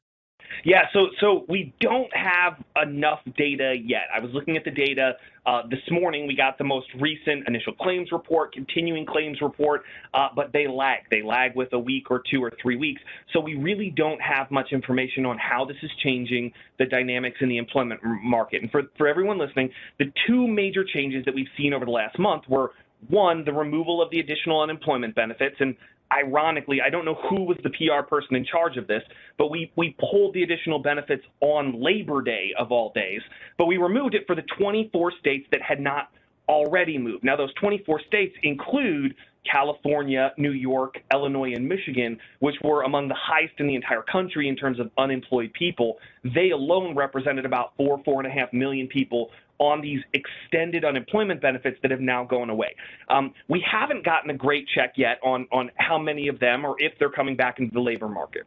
Yeah, 0.64 0.84
so 0.94 1.08
so 1.20 1.46
we 1.48 1.74
don't 1.80 2.14
have 2.16 2.64
enough 2.82 3.20
data 3.38 3.76
yet. 3.84 4.04
I 4.14 4.20
was 4.20 4.32
looking 4.34 4.58
at 4.58 4.64
the 4.64 4.72
data 4.72 5.18
uh, 5.46 5.64
this 5.70 5.80
morning. 5.90 6.28
We 6.28 6.36
got 6.36 6.58
the 6.58 6.64
most 6.64 6.88
recent 7.00 7.48
initial 7.48 7.74
claims 7.74 8.12
report, 8.12 8.54
continuing 8.54 9.06
claims 9.06 9.42
report, 9.42 9.84
uh, 10.14 10.28
but 10.36 10.52
they 10.54 10.68
lag. 10.68 11.00
They 11.10 11.22
lag 11.22 11.56
with 11.56 11.74
a 11.74 11.80
week 11.80 12.12
or 12.12 12.22
two 12.30 12.44
or 12.44 12.52
three 12.62 12.76
weeks. 12.76 13.02
So 13.34 13.40
we 13.40 13.56
really 13.56 13.90
don't 13.96 14.22
have 14.22 14.52
much 14.52 14.72
information 14.72 15.26
on 15.26 15.38
how 15.38 15.66
this 15.66 15.78
is 15.84 15.92
changing 16.04 16.52
the 16.80 16.86
dynamics 16.86 17.38
in 17.42 17.50
the 17.50 17.58
employment 17.58 18.02
market. 18.04 18.62
And 18.62 18.72
for 18.72 18.84
for 18.98 19.08
everyone 19.08 19.38
listening, 19.38 19.70
the 20.00 20.12
two 20.28 20.48
major 20.48 20.84
changes 20.84 21.24
that 21.26 21.34
we've 21.34 21.48
seen 21.58 21.74
over 21.74 21.86
the 21.86 21.92
last 21.92 22.20
month 22.20 22.44
were 22.48 22.72
one, 23.10 23.46
the 23.46 23.54
removal 23.54 24.02
of 24.02 24.10
the 24.10 24.20
additional 24.20 24.62
unemployment 24.62 25.16
benefits, 25.16 25.56
and 25.60 25.76
ironically, 26.12 26.80
I 26.86 26.90
don't 26.90 27.06
know 27.06 27.18
who 27.30 27.44
was 27.44 27.58
the 27.64 27.70
PR 27.70 28.06
person 28.08 28.36
in 28.36 28.46
charge 28.46 28.78
of 28.78 28.88
this, 28.88 29.04
but 29.38 29.50
we, 29.50 29.72
we 29.76 29.96
pulled 30.00 30.34
the 30.34 30.44
additional 30.44 30.80
benefits 30.80 31.24
on 31.42 31.82
Labor 31.82 32.22
Day 32.22 32.52
of 32.58 32.72
all 32.72 32.92
days, 32.94 33.22
but 33.58 33.66
we 33.66 33.78
removed 33.78 34.16
it 34.16 34.24
for 34.28 34.36
the 34.36 34.44
24 34.60 35.14
states 35.20 35.48
that 35.52 35.62
had 35.62 35.80
not 35.80 36.10
already 36.50 36.98
moved. 36.98 37.24
Now, 37.24 37.36
those 37.36 37.54
24 37.56 38.02
states 38.08 38.36
include 38.44 39.16
California, 39.50 40.34
New 40.38 40.52
York, 40.52 40.96
Illinois, 41.14 41.54
and 41.54 41.68
Michigan, 41.68 42.18
which 42.40 42.56
were 42.64 42.84
among 42.84 43.08
the 43.08 43.16
highest 43.18 43.54
in 43.60 43.68
the 43.68 43.76
entire 43.76 44.02
country 44.02 44.48
in 44.48 44.56
terms 44.56 44.80
of 44.80 44.92
unemployed 44.98 45.52
people. 45.54 45.98
They 46.24 46.52
alone 46.52 46.96
represented 46.96 47.46
about 47.46 47.74
four, 47.78 48.02
four 48.04 48.22
and 48.22 48.28
a 48.28 48.32
half 48.32 48.52
million 48.54 48.88
people 48.88 49.32
on 49.60 49.82
these 49.82 50.02
extended 50.14 50.86
unemployment 50.86 51.42
benefits 51.42 51.78
that 51.82 51.92
have 51.92 52.00
now 52.00 52.24
gone 52.24 52.50
away. 52.50 52.76
Um, 53.10 53.34
we 53.48 53.64
haven't 53.70 54.06
gotten 54.06 54.30
a 54.30 54.34
great 54.36 54.68
check 54.76 54.94
yet 54.98 55.20
on, 55.24 55.48
on 55.52 55.72
how 55.78 55.98
many 55.98 56.28
of 56.28 56.40
them 56.40 56.66
or 56.66 56.76
if 56.80 56.94
they're 57.00 57.10
coming 57.10 57.36
back 57.36 57.60
into 57.60 57.74
the 57.74 57.82
labor 57.82 58.08
market. 58.08 58.44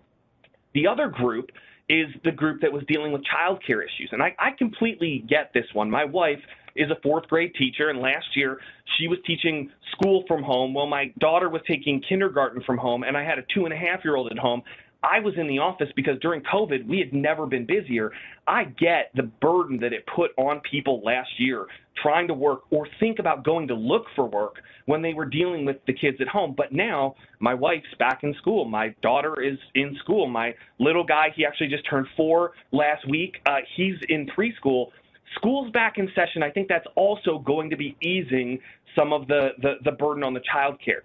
The 0.75 0.87
other 0.87 1.09
group 1.09 1.51
is 1.89 2.07
the 2.25 2.31
group 2.31 2.61
that 2.61 2.73
was 2.73 2.85
dealing 2.87 3.11
with 3.11 3.23
childcare 3.23 3.83
issues. 3.85 4.11
And 4.13 4.23
I, 4.23 4.35
I 4.39 4.51
completely 4.57 5.25
get 5.29 5.51
this 5.53 5.67
one. 5.73 5.91
My 5.91 6.05
wife 6.05 6.39
is 6.77 6.89
a 6.91 6.97
fourth 7.03 7.27
grade 7.27 7.53
teacher, 7.59 7.91
and 7.91 7.99
last 7.99 8.27
year 8.37 8.59
she 8.97 9.09
was 9.09 9.19
teaching 9.27 9.71
school 9.93 10.25
from 10.29 10.43
home 10.43 10.73
while 10.73 10.87
my 10.87 11.13
daughter 11.19 11.49
was 11.49 11.63
taking 11.67 12.01
kindergarten 12.09 12.63
from 12.63 12.79
home, 12.79 13.03
and 13.03 13.17
I 13.17 13.25
had 13.25 13.39
a 13.39 13.43
two 13.53 13.65
and 13.65 13.75
a 13.75 13.77
half 13.77 14.05
year 14.05 14.15
old 14.17 14.31
at 14.31 14.39
home. 14.39 14.63
I 15.03 15.21
was 15.21 15.35
in 15.37 15.49
the 15.49 15.59
office 15.59 15.89
because 15.97 16.19
during 16.21 16.43
COVID, 16.43 16.87
we 16.87 16.99
had 16.99 17.13
never 17.13 17.47
been 17.47 17.65
busier. 17.65 18.13
I 18.47 18.65
get 18.65 19.11
the 19.15 19.23
burden 19.23 19.79
that 19.81 19.93
it 19.93 20.05
put 20.15 20.33
on 20.37 20.61
people 20.61 21.01
last 21.05 21.31
year 21.39 21.67
trying 22.03 22.29
to 22.29 22.35
work 22.35 22.63
or 22.71 22.87
think 22.99 23.19
about 23.19 23.45
going 23.45 23.69
to 23.69 23.75
look 23.75 24.05
for 24.15 24.27
work 24.27 24.57
when 24.87 25.03
they 25.03 25.15
were 25.15 25.25
dealing 25.25 25.65
with 25.65 25.77
the 25.87 25.93
kids 25.93 26.19
at 26.21 26.29
home. 26.29 26.55
But 26.57 26.73
now 26.73 27.15
my 27.39 27.55
wife's 27.55 27.95
back 27.99 28.21
in 28.23 28.35
school. 28.35 28.65
My 28.65 28.95
daughter 29.03 29.41
is 29.41 29.59
in 29.75 29.97
school. 30.03 30.27
My 30.27 30.55
little 30.79 31.05
guy, 31.05 31.29
he 31.35 31.47
actually 31.47 31.69
just 31.69 31.89
turned 31.89 32.07
four 32.17 32.53
last 32.73 33.09
week. 33.09 33.37
Uh, 33.47 33.59
he's 33.77 33.97
in 34.09 34.27
preschool. 34.27 34.89
School's 35.37 35.71
back 35.71 35.97
in 35.97 36.09
session. 36.15 36.43
I 36.43 36.51
think 36.51 36.69
that's 36.69 36.87
also 36.97 37.39
going 37.39 37.71
to 37.71 37.77
be 37.77 37.97
easing 38.03 38.59
some 38.97 39.13
of 39.13 39.29
the, 39.29 39.51
the, 39.63 39.75
the 39.85 39.93
burden 39.93 40.25
on 40.25 40.35
the 40.35 40.43
child 40.53 40.79
care. 40.85 41.05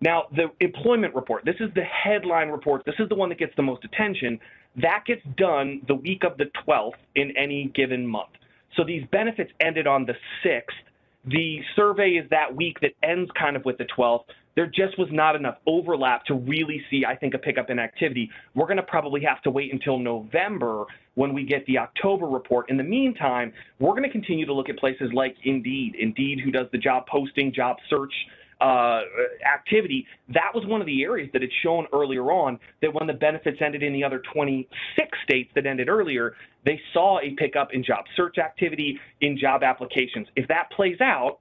Now, 0.00 0.24
the 0.34 0.50
employment 0.60 1.14
report, 1.14 1.44
this 1.44 1.56
is 1.60 1.68
the 1.74 1.84
headline 1.84 2.48
report. 2.48 2.84
This 2.86 2.94
is 2.98 3.08
the 3.08 3.14
one 3.14 3.28
that 3.28 3.38
gets 3.38 3.54
the 3.56 3.62
most 3.62 3.84
attention. 3.84 4.40
That 4.76 5.04
gets 5.06 5.22
done 5.36 5.82
the 5.88 5.94
week 5.94 6.24
of 6.24 6.38
the 6.38 6.46
12th 6.66 6.92
in 7.16 7.36
any 7.36 7.70
given 7.74 8.06
month. 8.06 8.30
So 8.76 8.84
these 8.84 9.04
benefits 9.12 9.50
ended 9.60 9.86
on 9.86 10.06
the 10.06 10.14
6th. 10.44 10.62
The 11.26 11.60
survey 11.76 12.12
is 12.12 12.28
that 12.30 12.54
week 12.54 12.80
that 12.80 12.92
ends 13.02 13.30
kind 13.38 13.56
of 13.56 13.64
with 13.66 13.76
the 13.76 13.86
12th. 13.96 14.24
There 14.56 14.66
just 14.66 14.98
was 14.98 15.08
not 15.12 15.36
enough 15.36 15.58
overlap 15.66 16.24
to 16.26 16.34
really 16.34 16.82
see, 16.90 17.04
I 17.06 17.14
think, 17.14 17.34
a 17.34 17.38
pickup 17.38 17.68
in 17.68 17.78
activity. 17.78 18.30
We're 18.54 18.66
going 18.66 18.78
to 18.78 18.82
probably 18.82 19.22
have 19.22 19.42
to 19.42 19.50
wait 19.50 19.72
until 19.72 19.98
November 19.98 20.86
when 21.14 21.34
we 21.34 21.44
get 21.44 21.66
the 21.66 21.78
October 21.78 22.26
report. 22.26 22.70
In 22.70 22.76
the 22.76 22.82
meantime, 22.82 23.52
we're 23.78 23.90
going 23.90 24.04
to 24.04 24.10
continue 24.10 24.46
to 24.46 24.54
look 24.54 24.68
at 24.70 24.78
places 24.78 25.10
like 25.12 25.36
Indeed, 25.44 25.94
Indeed, 25.98 26.40
who 26.40 26.50
does 26.50 26.66
the 26.72 26.78
job 26.78 27.06
posting, 27.06 27.52
job 27.52 27.76
search 27.90 28.12
uh, 28.60 29.00
activity, 29.52 30.06
that 30.28 30.50
was 30.54 30.64
one 30.66 30.80
of 30.80 30.86
the 30.86 31.02
areas 31.02 31.30
that 31.32 31.42
had 31.42 31.50
shown 31.62 31.86
earlier 31.92 32.30
on 32.30 32.58
that 32.82 32.92
when 32.92 33.06
the 33.06 33.14
benefits 33.14 33.58
ended 33.60 33.82
in 33.82 33.92
the 33.92 34.04
other 34.04 34.22
26 34.32 35.18
states 35.24 35.50
that 35.54 35.66
ended 35.66 35.88
earlier, 35.88 36.34
they 36.64 36.80
saw 36.92 37.18
a 37.20 37.30
pickup 37.36 37.72
in 37.72 37.82
job 37.82 38.04
search 38.16 38.38
activity, 38.38 38.98
in 39.20 39.38
job 39.38 39.62
applications. 39.62 40.26
If 40.36 40.48
that 40.48 40.70
plays 40.74 41.00
out, 41.00 41.38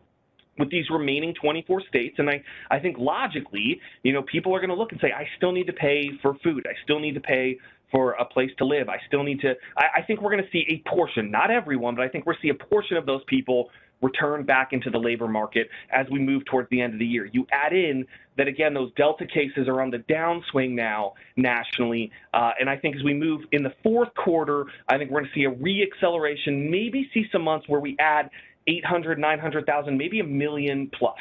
with 0.57 0.69
these 0.69 0.89
remaining 0.89 1.33
24 1.41 1.83
states. 1.87 2.15
And 2.19 2.29
I, 2.29 2.43
I 2.69 2.79
think 2.79 2.97
logically, 2.99 3.79
you 4.03 4.11
know, 4.11 4.21
people 4.23 4.53
are 4.53 4.59
going 4.59 4.69
to 4.69 4.75
look 4.75 4.91
and 4.91 4.99
say, 4.99 5.13
I 5.13 5.25
still 5.37 5.53
need 5.53 5.67
to 5.67 5.73
pay 5.73 6.09
for 6.21 6.35
food. 6.43 6.67
I 6.69 6.73
still 6.83 6.99
need 6.99 7.13
to 7.13 7.21
pay 7.21 7.57
for 7.91 8.11
a 8.11 8.25
place 8.25 8.51
to 8.57 8.65
live. 8.65 8.89
I 8.89 8.97
still 9.07 9.23
need 9.23 9.39
to. 9.41 9.53
I, 9.77 9.99
I 9.99 10.01
think 10.03 10.21
we're 10.21 10.31
going 10.31 10.43
to 10.43 10.49
see 10.51 10.65
a 10.69 10.89
portion, 10.89 11.31
not 11.31 11.49
everyone, 11.49 11.95
but 11.95 12.03
I 12.03 12.09
think 12.09 12.25
we're 12.25 12.35
see 12.41 12.49
a 12.49 12.53
portion 12.53 12.97
of 12.97 13.05
those 13.05 13.21
people 13.27 13.69
return 14.01 14.43
back 14.43 14.69
into 14.71 14.89
the 14.89 14.97
labor 14.97 15.27
market 15.27 15.69
as 15.91 16.07
we 16.11 16.19
move 16.19 16.45
towards 16.45 16.69
the 16.69 16.81
end 16.81 16.93
of 16.93 16.99
the 16.99 17.05
year. 17.05 17.29
You 17.31 17.45
add 17.51 17.73
in 17.73 18.05
that 18.37 18.47
again, 18.47 18.73
those 18.73 18.91
Delta 18.95 19.25
cases 19.25 19.67
are 19.67 19.81
on 19.81 19.91
the 19.91 19.97
downswing 19.97 20.71
now 20.71 21.13
nationally, 21.35 22.11
uh, 22.33 22.51
and 22.59 22.69
I 22.69 22.77
think 22.77 22.95
as 22.95 23.03
we 23.03 23.13
move 23.13 23.41
in 23.51 23.63
the 23.63 23.73
fourth 23.83 24.13
quarter, 24.15 24.65
I 24.87 24.97
think 24.97 25.11
we're 25.11 25.21
going 25.21 25.31
to 25.33 25.39
see 25.39 25.45
a 25.45 25.51
reacceleration. 25.51 26.69
Maybe 26.69 27.09
see 27.13 27.25
some 27.31 27.43
months 27.43 27.67
where 27.67 27.81
we 27.81 27.97
add 27.99 28.29
800, 28.67 29.19
900,000, 29.19 29.97
maybe 29.97 30.19
a 30.19 30.23
million 30.23 30.89
plus. 30.97 31.17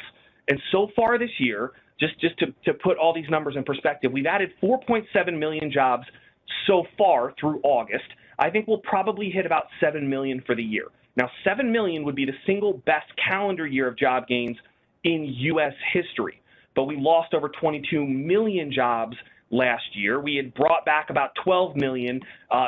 And 0.47 0.59
so 0.71 0.87
far 0.95 1.17
this 1.17 1.29
year, 1.39 1.71
just 1.99 2.19
just 2.19 2.37
to, 2.39 2.47
to 2.65 2.73
put 2.73 2.97
all 2.97 3.13
these 3.13 3.29
numbers 3.29 3.55
in 3.55 3.63
perspective, 3.63 4.11
we've 4.11 4.25
added 4.25 4.51
4.7 4.63 5.37
million 5.37 5.71
jobs 5.71 6.05
so 6.65 6.85
far 6.97 7.33
through 7.39 7.59
August. 7.63 8.05
I 8.37 8.49
think 8.49 8.67
we'll 8.67 8.77
probably 8.79 9.29
hit 9.29 9.45
about 9.45 9.65
7 9.81 10.09
million 10.09 10.41
for 10.45 10.55
the 10.55 10.63
year. 10.63 10.85
Now, 11.15 11.29
7 11.43 11.71
million 11.71 12.03
would 12.05 12.15
be 12.15 12.25
the 12.25 12.33
single 12.45 12.73
best 12.85 13.07
calendar 13.27 13.67
year 13.67 13.87
of 13.87 13.97
job 13.97 14.27
gains 14.27 14.57
in 15.03 15.25
U.S. 15.25 15.73
history, 15.93 16.41
but 16.75 16.85
we 16.85 16.97
lost 16.97 17.33
over 17.33 17.49
22 17.49 18.05
million 18.05 18.71
jobs 18.71 19.15
last 19.51 19.83
year. 19.95 20.19
We 20.19 20.35
had 20.35 20.53
brought 20.53 20.85
back 20.85 21.09
about 21.09 21.31
12 21.43 21.75
million 21.75 22.21
uh, 22.51 22.67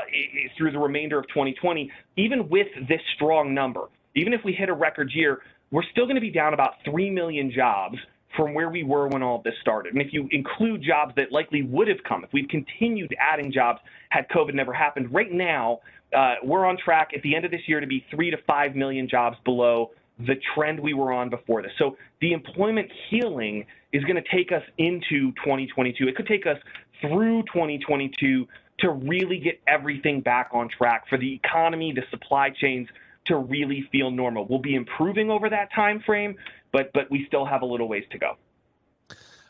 through 0.57 0.71
the 0.71 0.79
remainder 0.79 1.19
of 1.19 1.27
2020. 1.27 1.91
Even 2.17 2.49
with 2.49 2.67
this 2.87 3.01
strong 3.15 3.53
number, 3.53 3.85
even 4.15 4.33
if 4.33 4.41
we 4.43 4.53
hit 4.53 4.69
a 4.69 4.73
record 4.73 5.11
year, 5.13 5.41
we're 5.71 5.83
still 5.91 6.05
going 6.05 6.15
to 6.15 6.21
be 6.21 6.31
down 6.31 6.53
about 6.53 6.73
3 6.85 7.09
million 7.09 7.51
jobs 7.51 7.97
from 8.35 8.53
where 8.53 8.69
we 8.69 8.83
were 8.83 9.07
when 9.07 9.21
all 9.21 9.37
of 9.37 9.43
this 9.43 9.53
started. 9.61 9.93
And 9.93 10.01
if 10.01 10.13
you 10.13 10.27
include 10.31 10.81
jobs 10.81 11.13
that 11.17 11.31
likely 11.31 11.63
would 11.63 11.87
have 11.87 11.97
come, 12.07 12.23
if 12.23 12.31
we've 12.31 12.47
continued 12.47 13.13
adding 13.19 13.51
jobs 13.51 13.79
had 14.09 14.27
COVID 14.29 14.53
never 14.53 14.73
happened, 14.73 15.13
right 15.13 15.31
now 15.31 15.79
uh, 16.15 16.35
we're 16.43 16.65
on 16.65 16.77
track 16.77 17.11
at 17.15 17.21
the 17.21 17.35
end 17.35 17.45
of 17.45 17.51
this 17.51 17.61
year 17.67 17.79
to 17.79 17.87
be 17.87 18.05
three 18.11 18.31
to 18.31 18.37
five 18.47 18.75
million 18.75 19.07
jobs 19.07 19.37
below 19.45 19.91
the 20.19 20.35
trend 20.53 20.79
we 20.79 20.93
were 20.93 21.11
on 21.11 21.29
before 21.29 21.61
this. 21.61 21.71
So 21.77 21.97
the 22.19 22.33
employment 22.33 22.91
healing 23.09 23.65
is 23.91 24.03
going 24.03 24.21
to 24.21 24.35
take 24.35 24.51
us 24.51 24.63
into 24.77 25.31
2022. 25.43 26.07
It 26.07 26.15
could 26.15 26.27
take 26.27 26.45
us 26.45 26.57
through 27.01 27.43
2022 27.43 28.47
to 28.79 28.89
really 28.89 29.39
get 29.39 29.59
everything 29.67 30.21
back 30.21 30.49
on 30.53 30.69
track 30.69 31.07
for 31.09 31.17
the 31.17 31.33
economy, 31.33 31.93
the 31.93 32.03
supply 32.09 32.49
chains 32.49 32.87
to 33.25 33.37
really 33.37 33.87
feel 33.91 34.11
normal. 34.11 34.47
We'll 34.47 34.59
be 34.59 34.75
improving 34.75 35.29
over 35.29 35.49
that 35.49 35.69
time 35.73 36.01
frame, 36.05 36.35
but 36.71 36.91
but 36.93 37.09
we 37.11 37.25
still 37.27 37.45
have 37.45 37.61
a 37.61 37.65
little 37.65 37.87
ways 37.87 38.03
to 38.11 38.17
go. 38.17 38.37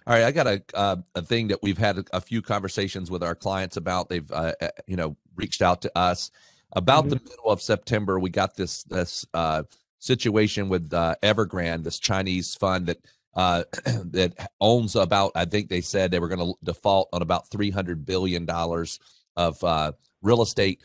All 0.08 0.15
right, 0.15 0.24
I 0.24 0.32
got 0.32 0.47
a 0.47 0.62
uh, 0.74 0.97
a 1.15 1.21
thing 1.21 1.47
that 1.50 1.62
we've 1.62 1.78
had 1.78 2.00
a, 2.00 2.06
a, 2.13 2.21
few 2.21 2.41
conversations 2.41 3.10
with 3.10 3.24
our 3.24 3.36
clients 3.36 3.78
about. 3.78 4.10
They've 4.10 4.30
uh, 4.32 4.54
uh 4.60 4.69
you 4.88 4.97
know 4.97 5.15
reached 5.36 5.62
out 5.62 5.82
to 5.84 5.97
us 5.97 6.32
about 6.74 7.06
mm-hmm. 7.06 7.10
the 7.12 7.22
middle 7.30 7.50
of 7.50 7.62
September. 7.62 8.20
We 8.20 8.30
got 8.30 8.56
this 8.56 8.84
this 8.84 9.26
uh, 9.34 9.64
situation 10.00 10.70
with 10.70 10.94
uh, 10.94 11.16
Evergrande, 11.24 11.84
this 11.84 12.00
Chinese 12.00 12.56
fund 12.56 12.88
that 12.88 12.98
uh, 13.36 13.64
that 13.86 14.52
owns 14.60 14.96
about. 14.96 15.32
I 15.36 15.46
think 15.46 15.70
they 15.70 15.82
said 15.82 16.12
they 16.12 16.20
were 16.20 16.28
going 16.28 16.54
to 16.54 16.58
default 16.64 17.10
on 17.14 17.22
about 17.22 17.50
three 17.50 17.72
hundred 17.72 18.06
billion 18.06 18.46
dollars 18.46 19.00
of 19.36 19.64
uh, 19.64 19.94
real 20.22 20.42
estate 20.42 20.82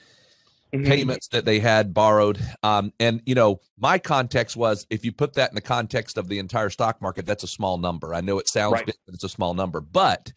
mm-hmm. 0.72 0.86
payments 0.86 1.28
that 1.28 1.44
they 1.44 1.60
had 1.60 1.94
borrowed. 1.94 2.38
Um, 2.62 2.92
and 3.00 3.22
you 3.26 3.34
know, 3.34 3.60
my 3.78 3.98
context 3.98 4.56
was 4.56 4.86
if 4.90 5.04
you 5.04 5.12
put 5.12 5.34
that 5.34 5.50
in 5.50 5.54
the 5.54 5.60
context 5.60 6.18
of 6.18 6.28
the 6.28 6.38
entire 6.38 6.70
stock 6.70 7.00
market, 7.00 7.26
that's 7.26 7.44
a 7.44 7.48
small 7.48 7.78
number. 7.78 8.14
I 8.14 8.20
know 8.20 8.38
it 8.38 8.48
sounds 8.48 8.74
right. 8.74 8.86
big, 8.86 8.96
but 9.06 9.14
it's 9.14 9.24
a 9.24 9.28
small 9.28 9.54
number, 9.54 9.80
but 9.80 10.32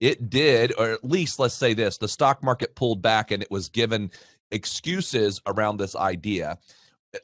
it 0.00 0.30
did, 0.30 0.72
or 0.76 0.90
at 0.90 1.04
least 1.04 1.38
let's 1.38 1.54
say 1.54 1.74
this: 1.74 1.98
the 1.98 2.08
stock 2.08 2.42
market 2.42 2.74
pulled 2.74 3.02
back, 3.02 3.30
and 3.30 3.42
it 3.42 3.50
was 3.50 3.68
given 3.68 4.10
excuses 4.52 5.40
around 5.46 5.78
this 5.78 5.96
idea. 5.96 6.58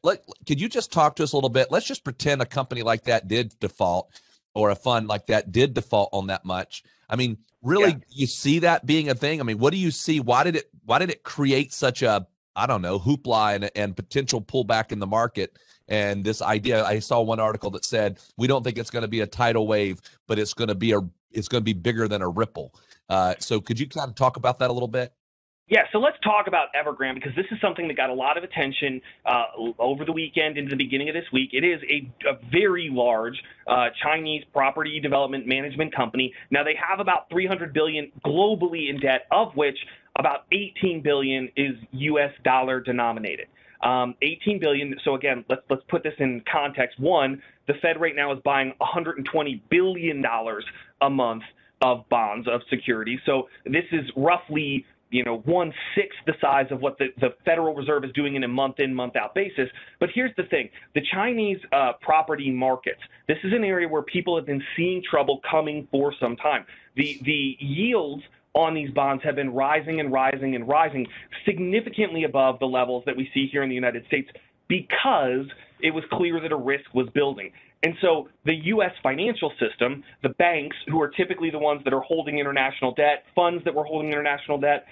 Let, 0.03 0.23
could 0.47 0.61
you 0.61 0.69
just 0.69 0.93
talk 0.93 1.17
to 1.17 1.23
us 1.23 1.33
a 1.33 1.37
little 1.37 1.51
bit? 1.51 1.69
Let's 1.71 1.87
just 1.87 2.05
pretend 2.05 2.43
a 2.43 2.47
company 2.47 2.83
like 2.83 3.05
that 3.05 3.29
did 3.29 3.59
default 3.59 4.11
or 4.55 4.71
a 4.71 4.75
fund 4.75 5.09
like 5.09 5.27
that 5.27 5.53
did 5.53 5.75
default 5.75 6.11
on 6.13 6.27
that 6.27 6.45
much. 6.45 6.83
I 7.09 7.17
mean, 7.17 7.39
really, 7.63 7.91
yeah. 7.91 7.99
you 8.09 8.27
see 8.27 8.59
that 8.61 8.85
being 8.85 9.09
a 9.09 9.15
thing? 9.15 9.41
I 9.41 9.45
mean, 9.45 9.59
what 9.59 9.73
do 9.73 9.79
you 9.79 9.91
see? 9.91 10.21
Why 10.21 10.45
did 10.45 10.57
it? 10.57 10.71
Why 10.85 10.99
did 10.99 11.11
it 11.11 11.23
create 11.23 11.73
such 11.73 12.03
a 12.03 12.27
I 12.59 12.67
don't 12.67 12.83
know, 12.83 12.99
hoopla 12.99 13.55
and, 13.55 13.71
and 13.77 13.97
potential 13.97 14.43
pullback 14.43 14.91
in 14.91 14.99
the 14.99 15.07
market. 15.07 15.57
And 15.87 16.25
this 16.25 16.43
idea, 16.43 16.85
I 16.85 16.99
saw 16.99 17.21
one 17.23 17.39
article 17.39 17.71
that 17.71 17.85
said 17.85 18.19
we 18.37 18.49
don't 18.49 18.65
think 18.65 18.77
it's 18.77 18.91
going 18.91 19.03
to 19.03 19.09
be 19.09 19.21
a 19.21 19.27
tidal 19.27 19.67
wave, 19.67 20.01
but 20.27 20.39
it's 20.39 20.55
going 20.55 20.69
to 20.69 20.75
be 20.75 20.93
a 20.93 21.01
it's 21.31 21.47
going 21.47 21.61
to 21.61 21.65
be 21.65 21.73
bigger 21.73 22.09
than 22.09 22.21
a 22.21 22.29
ripple. 22.29 22.75
Uh, 23.09 23.35
so 23.39 23.61
could 23.61 23.79
you 23.79 23.87
kind 23.87 24.09
of 24.09 24.17
talk 24.17 24.37
about 24.37 24.59
that 24.59 24.71
a 24.71 24.73
little 24.73 24.89
bit? 24.89 25.13
Yeah, 25.69 25.83
so 25.93 25.99
let's 25.99 26.17
talk 26.25 26.47
about 26.47 26.69
Evergrande 26.73 27.17
because 27.17 27.35
this 27.37 27.45
is 27.51 27.61
something 27.61 27.89
that 27.89 27.97
got 27.97 28.09
a 28.09 28.15
lot 28.15 28.39
of 28.39 28.45
attention 28.45 29.03
uh, 29.27 29.45
over 29.79 30.07
the 30.07 30.13
weekend 30.13 30.57
into 30.57 30.71
the 30.71 30.77
beginning 30.77 31.11
of 31.11 31.15
this 31.15 31.27
week. 31.31 31.51
It 31.53 31.63
is 31.63 31.81
a, 31.91 32.11
a 32.27 32.39
very 32.51 32.89
large 32.91 33.35
uh, 33.67 33.89
Chinese 34.03 34.45
property 34.55 34.99
development 34.99 35.47
management 35.47 35.95
company. 35.95 36.33
Now 36.51 36.65
they 36.65 36.75
have 36.75 37.01
about 37.01 37.29
300 37.29 37.75
billion 37.75 38.11
globally 38.25 38.89
in 38.89 38.99
debt, 38.99 39.27
of 39.31 39.55
which 39.57 39.77
about 40.19 40.47
18 40.53 41.03
billion 41.03 41.51
is 41.55 41.77
U.S. 41.93 42.33
dollar 42.45 42.81
denominated. 42.81 43.49
Um, 43.83 44.15
18 44.23 44.59
billion. 44.61 44.95
So 45.05 45.17
again, 45.17 45.45
let's 45.51 45.63
let's 45.69 45.85
put 45.89 46.03
this 46.03 46.15
in 46.19 46.43
context. 46.51 46.99
One, 46.99 47.43
the 47.67 47.75
Fed 47.83 48.01
right 48.01 48.17
now 48.17 48.33
is 48.33 48.39
buying 48.43 48.73
120 48.79 49.63
billion 49.71 50.23
dollars 50.23 50.65
a 51.03 51.11
month 51.11 51.43
of 51.83 52.09
bonds 52.09 52.49
of 52.49 52.63
securities. 52.71 53.21
So 53.25 53.49
this 53.67 53.85
is 53.93 54.11
roughly 54.17 54.85
you 55.11 55.25
know 55.25 55.39
one 55.45 55.73
sixth 55.95 56.19
the 56.27 56.35
size 56.41 56.67
of 56.71 56.81
what 56.81 56.99
the, 56.99 57.07
the 57.21 57.35
Federal 57.45 57.75
Reserve 57.75 58.05
is 58.05 58.13
doing 58.13 58.37
in 58.37 58.45
a 58.45 58.49
month 58.49 58.81
in 58.81 58.95
month 58.95 59.17
out 59.17 59.35
basis. 59.35 59.69
But 60.01 60.11
here's 60.15 60.35
the 60.37 60.45
thing: 60.45 60.69
the 60.95 61.03
Chinese 61.13 61.59
uh, 61.73 61.93
property 62.01 62.51
markets. 62.51 63.01
This 63.27 63.39
is 63.45 63.53
an 63.53 63.65
area 63.65 63.89
where 63.89 64.03
people 64.03 64.37
have 64.37 64.47
been 64.47 64.63
seeing 64.77 65.03
trouble 65.09 65.41
coming 65.51 65.89
for 65.91 66.13
some 66.21 66.37
time. 66.37 66.65
The 66.97 67.19
the 67.25 67.57
yields 67.61 68.23
on 68.55 68.75
these 68.75 68.91
bonds 68.91 69.23
have 69.23 69.37
been 69.37 69.53
rising 69.53 70.01
and 70.01 70.13
rising 70.13 70.55
and 70.55 70.67
rising 70.67 71.07
significantly 71.45 72.25
above 72.25 72.59
the 72.59 72.67
levels 72.67 73.05
that 73.07 73.17
we 73.17 73.31
see 73.33 73.47
here 73.51 73.63
in 73.63 73.69
the 73.69 73.75
United 73.75 74.05
States 74.07 74.29
because 74.69 75.47
it 75.81 75.93
was 75.93 76.05
clear 76.13 76.41
that 76.41 76.53
a 76.53 76.57
risk 76.57 76.93
was 76.95 77.09
building. 77.15 77.53
And 77.83 77.95
so 78.01 78.29
the 78.45 78.55
U.S. 78.55 78.91
financial 79.03 79.53
system, 79.61 80.03
the 80.23 80.31
banks, 80.31 80.77
who 80.89 81.01
are 81.01 81.09
typically 81.09 81.51
the 81.51 81.59
ones 81.59 81.83
that 81.85 81.93
are 81.93 82.01
holding 82.01 82.39
international 82.39 82.93
debt, 82.93 83.25
funds 83.35 83.65
that 83.65 83.75
were 83.75 83.85
holding 83.85 84.11
international 84.11 84.59
debt, 84.59 84.85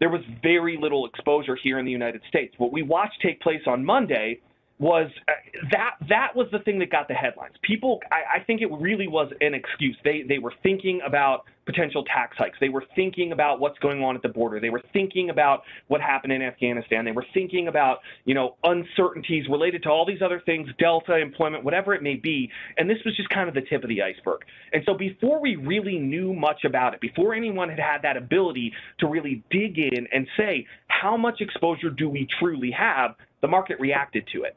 there 0.00 0.10
was 0.10 0.20
very 0.42 0.76
little 0.80 1.06
exposure 1.06 1.56
here 1.56 1.78
in 1.78 1.84
the 1.84 1.92
United 1.92 2.22
States. 2.28 2.54
What 2.58 2.72
we 2.72 2.82
watched 2.82 3.20
take 3.22 3.40
place 3.40 3.62
on 3.66 3.84
Monday 3.84 4.40
was 4.78 5.10
uh, 5.26 5.32
that 5.72 5.94
that 6.08 6.36
was 6.36 6.46
the 6.52 6.60
thing 6.60 6.78
that 6.78 6.90
got 6.90 7.08
the 7.08 7.14
headlines. 7.14 7.54
People, 7.62 8.00
I, 8.12 8.38
I 8.38 8.44
think 8.44 8.62
it 8.62 8.70
really 8.70 9.08
was 9.08 9.32
an 9.40 9.54
excuse. 9.54 9.96
They 10.04 10.22
they 10.28 10.38
were 10.38 10.52
thinking 10.62 11.00
about 11.06 11.44
potential 11.66 12.02
tax 12.04 12.36
hikes. 12.38 12.56
They 12.60 12.70
were 12.70 12.84
thinking 12.96 13.32
about 13.32 13.60
what's 13.60 13.78
going 13.80 14.02
on 14.02 14.16
at 14.16 14.22
the 14.22 14.28
border. 14.28 14.58
They 14.58 14.70
were 14.70 14.82
thinking 14.92 15.28
about 15.30 15.64
what 15.88 16.00
happened 16.00 16.32
in 16.32 16.40
Afghanistan. 16.42 17.04
They 17.04 17.12
were 17.12 17.26
thinking 17.34 17.68
about 17.68 17.98
you 18.24 18.34
know 18.34 18.56
uncertainties 18.62 19.48
related 19.50 19.82
to 19.82 19.90
all 19.90 20.06
these 20.06 20.22
other 20.22 20.40
things, 20.46 20.68
Delta, 20.78 21.16
employment, 21.16 21.64
whatever 21.64 21.92
it 21.94 22.02
may 22.02 22.14
be. 22.14 22.50
And 22.76 22.88
this 22.88 22.98
was 23.04 23.16
just 23.16 23.28
kind 23.30 23.48
of 23.48 23.54
the 23.54 23.62
tip 23.62 23.82
of 23.82 23.88
the 23.88 24.02
iceberg. 24.02 24.42
And 24.72 24.82
so 24.86 24.94
before 24.94 25.40
we 25.40 25.56
really 25.56 25.98
knew 25.98 26.32
much 26.32 26.64
about 26.64 26.94
it, 26.94 27.00
before 27.00 27.34
anyone 27.34 27.68
had 27.68 27.80
had 27.80 28.02
that 28.02 28.16
ability 28.16 28.72
to 29.00 29.08
really 29.08 29.42
dig 29.50 29.78
in 29.78 30.06
and 30.12 30.28
say 30.36 30.66
how 30.86 31.16
much 31.16 31.40
exposure 31.40 31.90
do 31.90 32.08
we 32.08 32.28
truly 32.38 32.70
have, 32.70 33.14
the 33.40 33.48
market 33.48 33.78
reacted 33.80 34.26
to 34.32 34.42
it. 34.44 34.56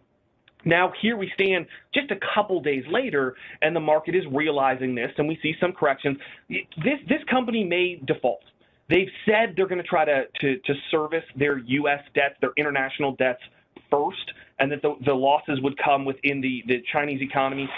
Now, 0.65 0.93
here 1.01 1.17
we 1.17 1.31
stand 1.33 1.65
just 1.93 2.11
a 2.11 2.17
couple 2.33 2.61
days 2.61 2.83
later, 2.89 3.35
and 3.61 3.75
the 3.75 3.79
market 3.79 4.15
is 4.15 4.23
realizing 4.31 4.95
this, 4.95 5.11
and 5.17 5.27
we 5.27 5.39
see 5.41 5.55
some 5.59 5.73
corrections. 5.73 6.17
This, 6.49 6.99
this 7.07 7.23
company 7.29 7.63
may 7.63 8.01
default. 8.05 8.43
They've 8.89 9.09
said 9.25 9.53
they're 9.55 9.67
going 9.67 9.81
to 9.81 9.87
try 9.87 10.05
to, 10.05 10.25
to, 10.41 10.57
to 10.57 10.73
service 10.91 11.23
their 11.35 11.59
U.S. 11.59 12.01
debts, 12.13 12.35
their 12.41 12.51
international 12.57 13.15
debts 13.15 13.41
first, 13.89 14.33
and 14.59 14.71
that 14.71 14.81
the, 14.81 14.95
the 15.05 15.13
losses 15.13 15.59
would 15.61 15.77
come 15.77 16.05
within 16.05 16.41
the, 16.41 16.63
the 16.67 16.83
Chinese 16.91 17.21
economy. 17.21 17.69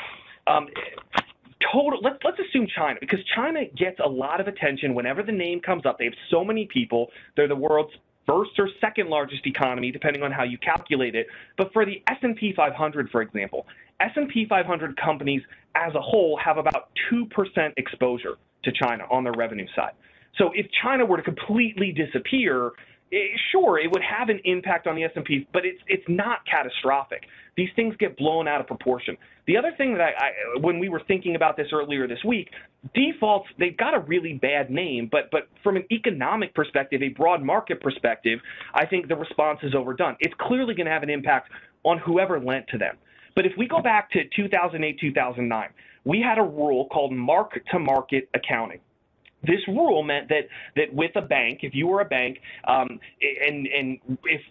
Um, 0.48 0.68
total 1.72 2.00
let's 2.02 2.18
let's 2.24 2.38
assume 2.40 2.68
China 2.76 2.98
because 3.00 3.20
China 3.36 3.62
gets 3.78 4.00
a 4.04 4.08
lot 4.08 4.42
of 4.42 4.48
attention 4.48 4.94
whenever 4.94 5.24
the 5.24 5.32
name 5.32 5.62
comes 5.62 5.86
up. 5.86 5.98
They 5.98 6.06
have 6.06 6.14
so 6.30 6.44
many 6.44 6.66
people. 6.66 7.10
They're 7.38 7.48
the 7.48 7.56
world's 7.56 7.94
first 8.28 8.52
or 8.58 8.70
second 8.80 9.10
largest 9.10 9.46
economy, 9.46 9.92
depending 9.92 10.24
on 10.24 10.32
how 10.32 10.44
you 10.44 10.58
calculate 10.58 11.16
it. 11.16 11.28
But 11.58 11.72
for 11.74 11.86
the 11.86 12.02
S&P 12.08 12.54
500, 12.56 13.10
for 13.10 13.22
example, 13.22 13.66
S&P 14.00 14.46
500 14.48 14.98
companies 14.98 15.42
as 15.76 15.94
a 15.96 16.02
whole 16.02 16.38
have 16.44 16.58
about 16.58 16.90
2% 17.12 17.28
exposure 17.78 18.36
to 18.64 18.72
China 18.72 19.06
on 19.12 19.24
their 19.24 19.34
revenue 19.34 19.68
side. 19.76 19.94
So 20.38 20.52
if 20.56 20.66
China 20.82 21.06
were 21.06 21.18
to 21.18 21.24
completely 21.24 21.92
disappear, 21.92 22.72
it, 23.14 23.40
sure, 23.52 23.78
it 23.78 23.92
would 23.92 24.02
have 24.02 24.30
an 24.30 24.40
impact 24.44 24.88
on 24.88 24.96
the 24.96 25.04
S&P, 25.04 25.48
but 25.54 25.66
it's 25.66 25.80
it's 25.88 26.04
not 26.08 26.40
catastrophic. 26.50 27.26
These 27.56 27.70
things 27.76 27.96
get 28.00 28.18
blown 28.18 28.48
out 28.48 28.60
of 28.60 28.66
proportion. 28.66 29.16
The 29.46 29.56
other 29.56 29.72
thing 29.78 29.94
that 29.94 30.02
I, 30.02 30.08
I 30.08 30.60
when 30.60 30.80
we 30.80 30.90
were 30.90 31.02
thinking 31.08 31.36
about 31.36 31.56
this 31.56 31.68
earlier 31.72 32.08
this 32.08 32.24
week, 32.26 32.50
defaults 32.96 33.48
they've 33.60 33.78
got 33.78 33.94
a 33.94 34.00
really 34.00 34.34
bad 34.34 34.72
name, 34.72 35.10
but 35.12 35.30
but 35.32 35.48
from 35.64 35.76
an 35.76 35.86
economic 35.92 36.56
perspective, 36.56 37.04
a 37.04 37.10
broad 37.10 37.44
market 37.44 37.82
perspective, 37.82 38.40
I 38.74 38.88
think 38.88 39.08
the 39.08 39.16
response 39.16 39.60
is 39.62 39.76
overdone. 39.76 40.16
It's 40.20 40.34
clearly 40.40 40.74
going 40.74 40.88
to 40.88 40.92
have 40.92 41.04
an 41.04 41.12
impact 41.12 41.52
on 41.84 42.00
whoever 42.00 42.40
lent 42.40 42.68
to 42.70 42.80
them. 42.80 42.98
But 43.36 43.46
if 43.46 43.52
we 43.58 43.68
go 43.68 43.80
back 43.80 44.10
to 44.12 44.22
2008, 44.36 45.00
2009, 45.00 45.70
we 46.04 46.20
had 46.20 46.40
a 46.40 46.44
rule 46.44 46.88
called 46.88 47.12
mark 47.12 47.60
to 47.72 47.80
market 47.80 48.28
accounting. 48.34 48.80
This 49.44 49.60
rule 49.68 50.04
meant 50.04 50.30
that 50.30 50.48
that 50.76 50.94
with 50.94 51.12
a 51.16 51.22
bank, 51.22 51.60
if 51.64 51.74
you 51.76 51.88
were 51.88 52.02
a 52.02 52.06
bank, 52.06 52.40
um, 52.68 53.00
and 53.48 53.68
and 53.68 54.00
if 54.26 54.42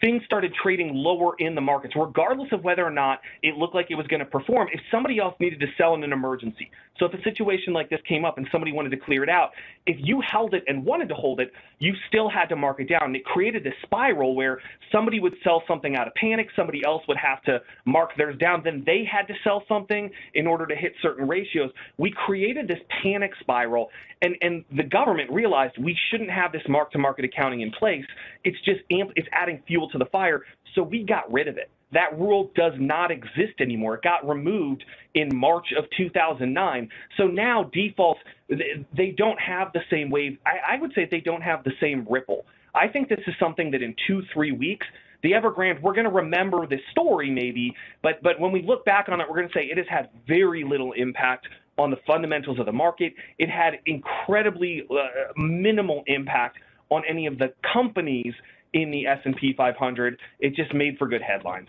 things 0.00 0.22
started 0.24 0.52
trading 0.62 0.92
lower 0.94 1.34
in 1.38 1.54
the 1.54 1.60
markets, 1.60 1.94
regardless 1.96 2.48
of 2.52 2.62
whether 2.62 2.84
or 2.84 2.90
not 2.90 3.20
it 3.42 3.56
looked 3.56 3.74
like 3.74 3.86
it 3.90 3.94
was 3.94 4.06
going 4.06 4.20
to 4.20 4.26
perform. 4.26 4.68
If 4.72 4.80
somebody 4.90 5.18
else 5.18 5.34
needed 5.40 5.60
to 5.60 5.66
sell 5.76 5.94
in 5.94 6.04
an 6.04 6.12
emergency, 6.12 6.70
so 6.98 7.06
if 7.06 7.14
a 7.14 7.22
situation 7.22 7.72
like 7.72 7.90
this 7.90 8.00
came 8.08 8.24
up 8.24 8.38
and 8.38 8.46
somebody 8.50 8.72
wanted 8.72 8.90
to 8.90 8.96
clear 8.96 9.22
it 9.22 9.28
out, 9.28 9.50
if 9.86 9.96
you 10.00 10.20
held 10.20 10.54
it 10.54 10.64
and 10.66 10.84
wanted 10.84 11.08
to 11.08 11.14
hold 11.14 11.40
it, 11.40 11.52
you 11.78 11.94
still 12.08 12.28
had 12.28 12.46
to 12.46 12.56
mark 12.56 12.80
it 12.80 12.88
down. 12.88 13.14
it 13.14 13.24
created 13.24 13.62
this 13.62 13.74
spiral 13.82 14.34
where 14.34 14.60
somebody 14.90 15.20
would 15.20 15.34
sell 15.44 15.62
something 15.68 15.96
out 15.96 16.06
of 16.06 16.14
panic, 16.14 16.48
somebody 16.56 16.82
else 16.84 17.02
would 17.08 17.16
have 17.16 17.42
to 17.44 17.60
mark 17.84 18.10
theirs 18.16 18.36
down, 18.38 18.62
then 18.64 18.82
they 18.84 19.04
had 19.10 19.26
to 19.28 19.34
sell 19.44 19.62
something 19.68 20.10
in 20.34 20.46
order 20.46 20.66
to 20.66 20.74
hit 20.74 20.92
certain 21.02 21.28
ratios. 21.28 21.70
We 21.98 22.12
created 22.26 22.66
this 22.66 22.78
panic 23.02 23.30
spiral, 23.40 23.90
and, 24.22 24.36
and 24.40 24.64
the 24.76 24.82
government 24.82 25.30
realized 25.30 25.74
we 25.78 25.96
shouldn't 26.10 26.30
have 26.30 26.50
this 26.52 26.62
mark 26.68 26.90
to 26.92 26.98
market 26.98 27.24
accounting 27.24 27.60
in 27.60 27.70
place. 27.70 28.04
It's 28.44 28.58
just 28.64 28.80
amp- 28.90 29.12
it's 29.14 29.28
adding 29.32 29.62
fuel 29.66 29.87
to 29.92 29.98
the 29.98 30.06
fire. 30.06 30.42
So 30.74 30.82
we 30.82 31.04
got 31.04 31.30
rid 31.32 31.48
of 31.48 31.56
it. 31.56 31.70
That 31.92 32.18
rule 32.18 32.50
does 32.54 32.74
not 32.78 33.10
exist 33.10 33.60
anymore. 33.60 33.94
It 33.94 34.02
got 34.02 34.28
removed 34.28 34.84
in 35.14 35.34
March 35.34 35.68
of 35.76 35.84
2009. 35.96 36.88
So 37.16 37.24
now 37.26 37.70
defaults, 37.72 38.20
they 38.48 39.14
don't 39.16 39.40
have 39.40 39.72
the 39.72 39.80
same 39.90 40.10
wave. 40.10 40.38
I, 40.44 40.74
I 40.74 40.80
would 40.80 40.92
say 40.94 41.08
they 41.10 41.20
don't 41.20 41.40
have 41.40 41.64
the 41.64 41.72
same 41.80 42.06
ripple. 42.08 42.44
I 42.74 42.88
think 42.88 43.08
this 43.08 43.20
is 43.26 43.34
something 43.40 43.70
that 43.70 43.82
in 43.82 43.94
two, 44.06 44.22
three 44.34 44.52
weeks, 44.52 44.86
the 45.22 45.32
Evergrande, 45.32 45.80
we're 45.82 45.94
going 45.94 46.04
to 46.04 46.12
remember 46.12 46.66
this 46.66 46.80
story 46.92 47.30
maybe, 47.30 47.74
but 48.02 48.22
but 48.22 48.38
when 48.38 48.52
we 48.52 48.62
look 48.62 48.84
back 48.84 49.08
on 49.08 49.20
it, 49.20 49.26
we're 49.28 49.36
going 49.36 49.48
to 49.48 49.54
say 49.54 49.64
it 49.64 49.76
has 49.76 49.86
had 49.90 50.10
very 50.28 50.62
little 50.62 50.92
impact 50.92 51.48
on 51.76 51.90
the 51.90 51.96
fundamentals 52.06 52.58
of 52.60 52.66
the 52.66 52.72
market. 52.72 53.14
It 53.38 53.48
had 53.48 53.80
incredibly 53.86 54.84
uh, 54.90 55.32
minimal 55.36 56.04
impact 56.06 56.58
on 56.90 57.02
any 57.08 57.26
of 57.26 57.38
the 57.38 57.52
companies 57.72 58.34
in 58.72 58.90
the 58.90 59.06
S&P 59.06 59.54
500. 59.56 60.18
It 60.38 60.54
just 60.54 60.74
made 60.74 60.98
for 60.98 61.08
good 61.08 61.22
headlines. 61.22 61.68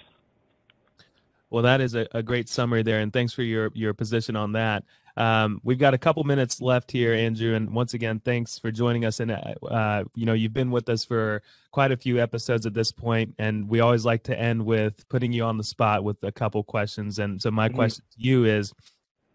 Well, 1.49 1.63
that 1.63 1.81
is 1.81 1.95
a, 1.95 2.07
a 2.11 2.21
great 2.21 2.47
summary 2.47 2.83
there, 2.83 2.99
and 2.99 3.11
thanks 3.11 3.33
for 3.33 3.41
your 3.41 3.71
your 3.73 3.93
position 3.93 4.35
on 4.35 4.51
that. 4.51 4.83
Um, 5.17 5.59
we've 5.63 5.79
got 5.79 5.93
a 5.93 5.97
couple 5.97 6.23
minutes 6.23 6.61
left 6.61 6.91
here, 6.91 7.13
Andrew, 7.13 7.53
and 7.53 7.73
once 7.73 7.93
again, 7.93 8.21
thanks 8.23 8.57
for 8.57 8.71
joining 8.71 9.03
us. 9.03 9.19
And 9.19 9.31
uh, 9.31 9.53
uh, 9.67 10.03
you 10.15 10.25
know, 10.25 10.33
you've 10.33 10.53
been 10.53 10.71
with 10.71 10.87
us 10.89 11.03
for 11.03 11.41
quite 11.71 11.91
a 11.91 11.97
few 11.97 12.19
episodes 12.19 12.65
at 12.65 12.73
this 12.73 12.91
point, 12.91 13.35
and 13.39 13.67
we 13.67 13.79
always 13.79 14.05
like 14.05 14.23
to 14.23 14.39
end 14.39 14.65
with 14.65 15.07
putting 15.09 15.33
you 15.33 15.43
on 15.43 15.57
the 15.57 15.63
spot 15.63 16.03
with 16.03 16.23
a 16.23 16.31
couple 16.31 16.63
questions. 16.63 17.19
And 17.19 17.41
so, 17.41 17.49
my 17.49 17.67
mm-hmm. 17.67 17.75
question 17.75 18.05
to 18.11 18.21
you 18.21 18.45
is, 18.45 18.73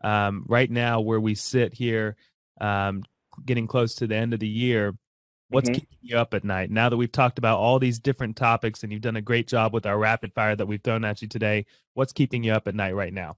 um, 0.03 0.45
right 0.49 0.71
now, 0.71 1.01
where 1.01 1.21
we 1.21 1.35
sit 1.35 1.75
here, 1.75 2.17
um, 2.61 3.03
getting 3.45 3.67
close 3.67 3.97
to 3.97 4.07
the 4.07 4.17
end 4.17 4.33
of 4.33 4.41
the 4.41 4.49
year, 4.49 4.95
what's 5.49 5.69
mm-hmm. 5.69 5.81
keeping 5.81 5.99
you 6.03 6.17
up 6.17 6.35
at 6.35 6.45
night? 6.45 6.71
Now 6.71 6.89
that 6.89 6.97
we've 6.97 7.13
talked 7.13 7.39
about 7.39 7.59
all 7.59 7.79
these 7.79 7.99
different 7.99 8.37
topics, 8.37 8.83
and 8.83 8.93
you've 8.93 9.03
done 9.03 9.17
a 9.17 9.23
great 9.23 9.47
job 9.47 9.73
with 9.73 9.87
our 9.87 9.99
rapid 9.99 10.33
fire 10.33 10.57
that 10.57 10.67
we've 10.67 10.83
thrown 10.83 11.05
at 11.05 11.23
you 11.23 11.29
today, 11.29 11.67
what's 11.95 12.13
keeping 12.13 12.45
you 12.45 12.53
up 12.53 12.67
at 12.69 12.75
night 12.75 12.95
right 12.95 13.13
now? 13.13 13.37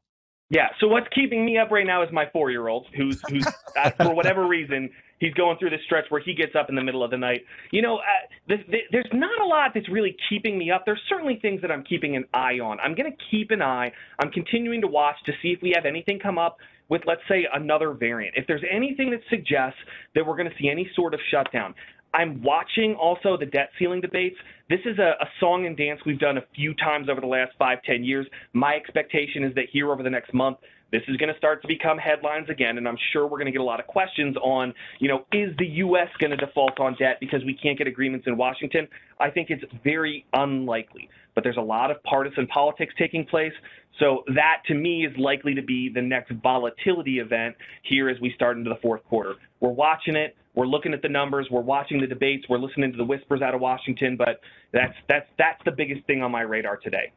Yeah. 0.49 0.69
So 0.81 0.87
what's 0.87 1.09
keeping 1.15 1.45
me 1.45 1.59
up 1.59 1.71
right 1.71 1.87
now 1.87 2.03
is 2.03 2.09
my 2.13 2.27
four 2.33 2.51
year 2.51 2.69
old, 2.69 2.87
who's 2.97 3.21
who's 3.29 3.47
uh, 3.77 3.91
for 3.91 4.15
whatever 4.15 4.47
reason 4.49 4.91
he's 5.19 5.35
going 5.35 5.59
through 5.59 5.71
this 5.71 5.81
stretch 5.85 6.05
where 6.09 6.21
he 6.21 6.35
gets 6.35 6.55
up 6.55 6.69
in 6.69 6.75
the 6.75 6.83
middle 6.83 7.03
of 7.03 7.11
the 7.11 7.17
night. 7.17 7.45
You 7.73 7.83
know, 7.83 7.99
uh, 7.99 8.57
there's 8.93 9.11
not 9.13 9.41
a 9.41 9.47
lot 9.47 9.73
that's 9.75 9.89
really 9.89 10.17
keeping 10.29 10.59
me 10.59 10.71
up. 10.71 10.85
There's 10.85 11.01
certainly 11.09 11.39
things 11.41 11.63
that 11.63 11.71
I'm 11.71 11.85
keeping 11.85 12.17
an 12.17 12.25
eye 12.35 12.61
on. 12.61 12.79
I'm 12.81 12.95
going 12.95 13.11
to 13.11 13.17
keep 13.31 13.51
an 13.51 13.63
eye. 13.63 13.91
I'm 14.21 14.31
continuing 14.31 14.81
to 14.83 14.87
watch 14.87 15.17
to 15.27 15.33
see 15.43 15.49
if 15.49 15.63
we 15.63 15.73
have 15.75 15.87
anything 15.87 16.19
come 16.19 16.39
up 16.39 16.59
with, 16.89 17.03
let's 17.07 17.23
say, 17.29 17.47
another 17.53 17.93
variant. 17.93 18.37
If 18.37 18.47
there's 18.47 18.63
anything 18.71 19.11
that 19.11 19.21
suggests 19.29 19.79
that 20.15 20.25
we're 20.25 20.37
going 20.37 20.49
to 20.51 20.57
see 20.61 20.69
any 20.69 20.89
sort 20.95 21.15
of 21.15 21.21
shutdown, 21.31 21.75
I'm 22.17 22.43
watching 22.43 22.95
also 22.95 23.37
the 23.37 23.45
debt 23.45 23.69
ceiling 23.79 24.01
debates. 24.01 24.37
This 24.71 24.81
is 24.87 24.99
a, 24.99 25.13
a, 25.21 25.27
song 25.39 25.67
and 25.67 25.77
dance 25.77 26.01
we've 26.07 26.19
done 26.19 26.39
a 26.39 26.45
few 26.55 26.73
times 26.75 27.11
over 27.11 27.21
the 27.21 27.27
last 27.27 27.53
five, 27.59 27.83
ten 27.85 28.03
years. 28.03 28.27
My 28.55 28.75
expectation 28.75 29.45
is 29.45 29.55
that 29.55 29.67
here 29.71 29.93
over 29.93 30.03
the 30.03 30.09
next 30.09 30.33
month, 30.33 30.57
this 30.91 31.03
is 31.09 31.19
going 31.19 31.31
to 31.31 31.37
start 31.37 31.61
to 31.61 31.69
become 31.69 31.99
headlines 31.99 32.49
again, 32.49 32.79
and 32.79 32.89
I'm 32.89 32.97
sure 33.13 33.27
we're 33.27 33.37
going 33.37 33.47
to 33.47 33.53
get 33.53 33.61
a 33.61 33.65
lot 33.65 33.81
of 33.81 33.87
questions 33.87 34.35
on, 34.39 34.73
you 34.99 35.09
know, 35.09 35.27
is 35.31 35.55
the 35.59 35.67
U.S. 35.67 36.09
going 36.19 36.31
to 36.31 36.39
default 36.39 36.81
on 36.81 36.97
debt 36.99 37.19
because 37.21 37.45
we 37.45 37.53
can't 37.53 37.77
get 37.77 37.87
agreements 37.87 38.27
in 38.27 38.39
Washington? 38.39 38.89
I 39.21 39.29
think 39.29 39.51
it's 39.51 39.65
very 39.85 40.25
unlikely, 40.33 41.11
but 41.35 41.45
there's 41.45 41.59
a 41.59 41.61
lot 41.63 41.91
of 41.91 42.03
partisan 42.05 42.47
politics 42.47 42.95
taking 42.97 43.27
place. 43.27 43.53
So 43.99 44.23
that 44.35 44.63
to 44.69 44.75
me 44.75 45.05
is 45.05 45.13
likely 45.19 45.55
to 45.55 45.63
be 45.63 45.91
the 45.93 46.03
next 46.03 46.33
volatility 46.43 47.19
event 47.19 47.57
here 47.83 48.09
as 48.09 48.19
we 48.21 48.33
start 48.35 48.57
into 48.57 48.71
the 48.71 48.81
fourth 48.81 49.05
quarter. 49.05 49.35
We're 49.61 49.71
watching 49.71 50.17
it. 50.17 50.35
We're 50.57 50.67
looking 50.67 50.93
at 50.93 51.03
the 51.03 51.09
numbers. 51.09 51.47
We're 51.51 51.61
watching 51.61 52.01
the 52.01 52.07
debates. 52.07 52.47
We're 52.49 52.59
listening 52.59 52.91
to 52.91 52.97
the 52.97 53.05
whispers 53.05 53.43
out 53.43 53.55
of 53.55 53.61
Washington. 53.61 54.17
But 54.17 54.41
that's 54.73 54.95
that's 55.09 55.27
that's 55.39 55.61
the 55.65 55.71
biggest 55.71 56.05
thing 56.07 56.23
on 56.23 56.33
my 56.33 56.41
radar 56.41 56.79
today. 56.79 57.13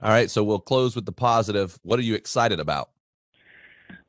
All 0.00 0.10
right, 0.10 0.30
so 0.30 0.42
we'll 0.42 0.58
close 0.58 0.96
with 0.96 1.04
the 1.04 1.12
positive. 1.12 1.78
What 1.82 1.98
are 1.98 2.02
you 2.02 2.14
excited 2.14 2.58
about? 2.58 2.90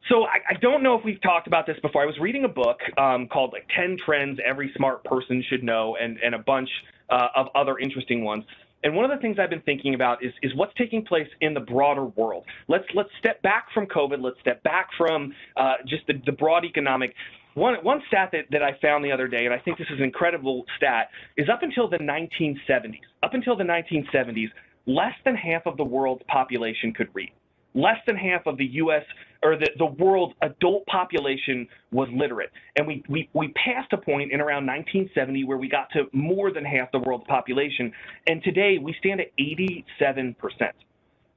So 0.10 0.24
I, 0.24 0.40
I, 0.50 0.54
don't 0.60 0.84
know 0.84 0.98
if 0.98 1.06
we've 1.06 1.22
talked 1.22 1.48
about 1.48 1.66
this 1.66 1.78
before. 1.82 2.02
I 2.02 2.06
was 2.06 2.18
reading 2.20 2.44
a 2.44 2.50
book 2.50 2.80
um, 2.98 3.28
called 3.28 3.54
like 3.54 3.66
10 3.76 3.98
Trends 4.06 4.40
Every 4.46 4.72
Smart 4.76 5.04
Person 5.06 5.44
Should 5.50 5.64
Know 5.64 5.96
and, 6.02 6.18
and 6.22 6.36
a 6.36 6.40
bunch 6.40 6.68
uh, 7.10 7.28
of 7.36 7.48
other 7.56 7.78
interesting 7.78 8.24
ones. 8.24 8.44
And 8.84 8.96
one 8.96 9.06
of 9.10 9.12
the 9.12 9.22
things 9.22 9.38
I've 9.40 9.50
been 9.50 9.62
thinking 9.62 9.94
about 9.94 10.24
is, 10.24 10.34
is 10.42 10.54
what's 10.56 10.74
taking 10.78 11.06
place 11.06 11.28
in 11.40 11.54
the 11.54 11.62
broader 11.62 12.06
world. 12.06 12.44
Let's 12.68 12.84
let's 12.94 13.10
step 13.18 13.42
back 13.42 13.68
from 13.74 13.86
COVID. 13.86 14.22
Let's 14.22 14.40
step 14.42 14.62
back 14.64 14.90
from 14.98 15.34
uh, 15.56 15.76
just 15.88 16.06
the, 16.08 16.22
the 16.26 16.34
broad 16.34 16.66
economic 16.66 17.14
one, 17.56 17.76
one 17.84 18.02
stat 18.08 18.30
that, 18.32 18.46
that 18.52 18.64
I 18.64 18.78
found 18.82 19.04
the 19.06 19.12
other 19.12 19.28
day, 19.28 19.46
and 19.46 19.54
I 19.54 19.60
think 19.60 19.78
this 19.78 19.88
is 19.92 20.00
an 20.00 20.06
incredible 20.06 20.66
stat, 20.78 21.10
is 21.38 21.50
up 21.50 21.64
until 21.64 21.90
the 21.90 21.98
1970s, 21.98 23.00
up 23.22 23.34
until 23.34 23.56
the 23.56 23.64
1970s, 23.64 24.48
less 24.86 25.14
than 25.26 25.36
half 25.36 25.66
of 25.66 25.78
the 25.78 25.84
world's 25.84 26.24
population 26.28 26.94
could 26.94 27.10
read. 27.14 27.32
Less 27.76 27.98
than 28.06 28.16
half 28.16 28.46
of 28.46 28.58
the 28.58 28.66
U.S. 28.66 29.02
or 29.42 29.58
the, 29.58 29.68
the 29.80 29.86
world's 29.86 30.36
adult 30.44 30.86
population 30.86 31.68
was 31.92 32.08
literate. 32.14 32.52
And 32.76 32.86
we, 32.86 33.04
we, 33.10 33.30
we 33.34 33.48
passed 33.50 33.92
a 33.94 33.98
point 33.98 34.32
in 34.32 34.40
around 34.40 34.68
1970 34.68 35.44
where 35.46 35.58
we 35.58 35.68
got 35.68 35.90
to 35.94 36.04
more 36.14 36.52
than 36.52 36.64
half 36.64 36.92
the 36.92 37.00
world's 37.00 37.26
population. 37.28 37.92
And 38.28 38.44
today 38.44 38.78
we 38.80 38.96
stand 39.00 39.22
at 39.22 39.28
87 39.40 40.36
percent. 40.36 40.76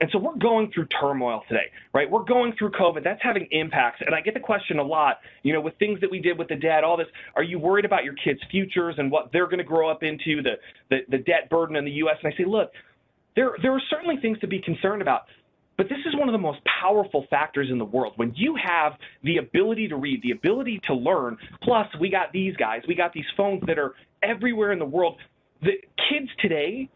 And 0.00 0.10
so 0.12 0.18
we're 0.18 0.36
going 0.36 0.70
through 0.74 0.86
turmoil 1.00 1.42
today, 1.48 1.70
right? 1.94 2.10
We're 2.10 2.24
going 2.24 2.52
through 2.58 2.72
COVID. 2.72 3.02
That's 3.02 3.22
having 3.22 3.48
impacts. 3.50 4.02
And 4.04 4.14
I 4.14 4.20
get 4.20 4.34
the 4.34 4.40
question 4.40 4.78
a 4.78 4.82
lot, 4.82 5.20
you 5.42 5.54
know, 5.54 5.60
with 5.60 5.74
things 5.78 6.00
that 6.02 6.10
we 6.10 6.20
did 6.20 6.38
with 6.38 6.48
the 6.48 6.56
debt, 6.56 6.84
all 6.84 6.98
this, 6.98 7.06
are 7.34 7.42
you 7.42 7.58
worried 7.58 7.86
about 7.86 8.04
your 8.04 8.14
kids' 8.14 8.40
futures 8.50 8.96
and 8.98 9.10
what 9.10 9.32
they're 9.32 9.46
going 9.46 9.58
to 9.58 9.64
grow 9.64 9.88
up 9.88 10.02
into, 10.02 10.42
the, 10.42 10.52
the, 10.90 10.98
the 11.08 11.18
debt 11.18 11.48
burden 11.48 11.76
in 11.76 11.86
the 11.86 11.92
U.S.? 11.92 12.16
And 12.22 12.32
I 12.32 12.36
say, 12.36 12.44
look, 12.44 12.72
there, 13.36 13.56
there 13.62 13.72
are 13.72 13.82
certainly 13.88 14.16
things 14.20 14.38
to 14.40 14.46
be 14.46 14.60
concerned 14.60 15.00
about. 15.00 15.22
But 15.78 15.88
this 15.88 15.98
is 16.06 16.14
one 16.16 16.28
of 16.28 16.32
the 16.32 16.38
most 16.38 16.60
powerful 16.80 17.26
factors 17.28 17.68
in 17.70 17.78
the 17.78 17.84
world. 17.84 18.14
When 18.16 18.32
you 18.34 18.56
have 18.62 18.94
the 19.22 19.38
ability 19.38 19.88
to 19.88 19.96
read, 19.96 20.22
the 20.22 20.30
ability 20.30 20.80
to 20.86 20.94
learn, 20.94 21.36
plus 21.62 21.86
we 22.00 22.10
got 22.10 22.32
these 22.32 22.56
guys, 22.56 22.82
we 22.88 22.94
got 22.94 23.12
these 23.12 23.26
phones 23.36 23.62
that 23.66 23.78
are 23.78 23.94
everywhere 24.22 24.72
in 24.72 24.78
the 24.78 24.86
world. 24.86 25.18
The 25.62 25.72
kids 26.08 26.30
today 26.38 26.88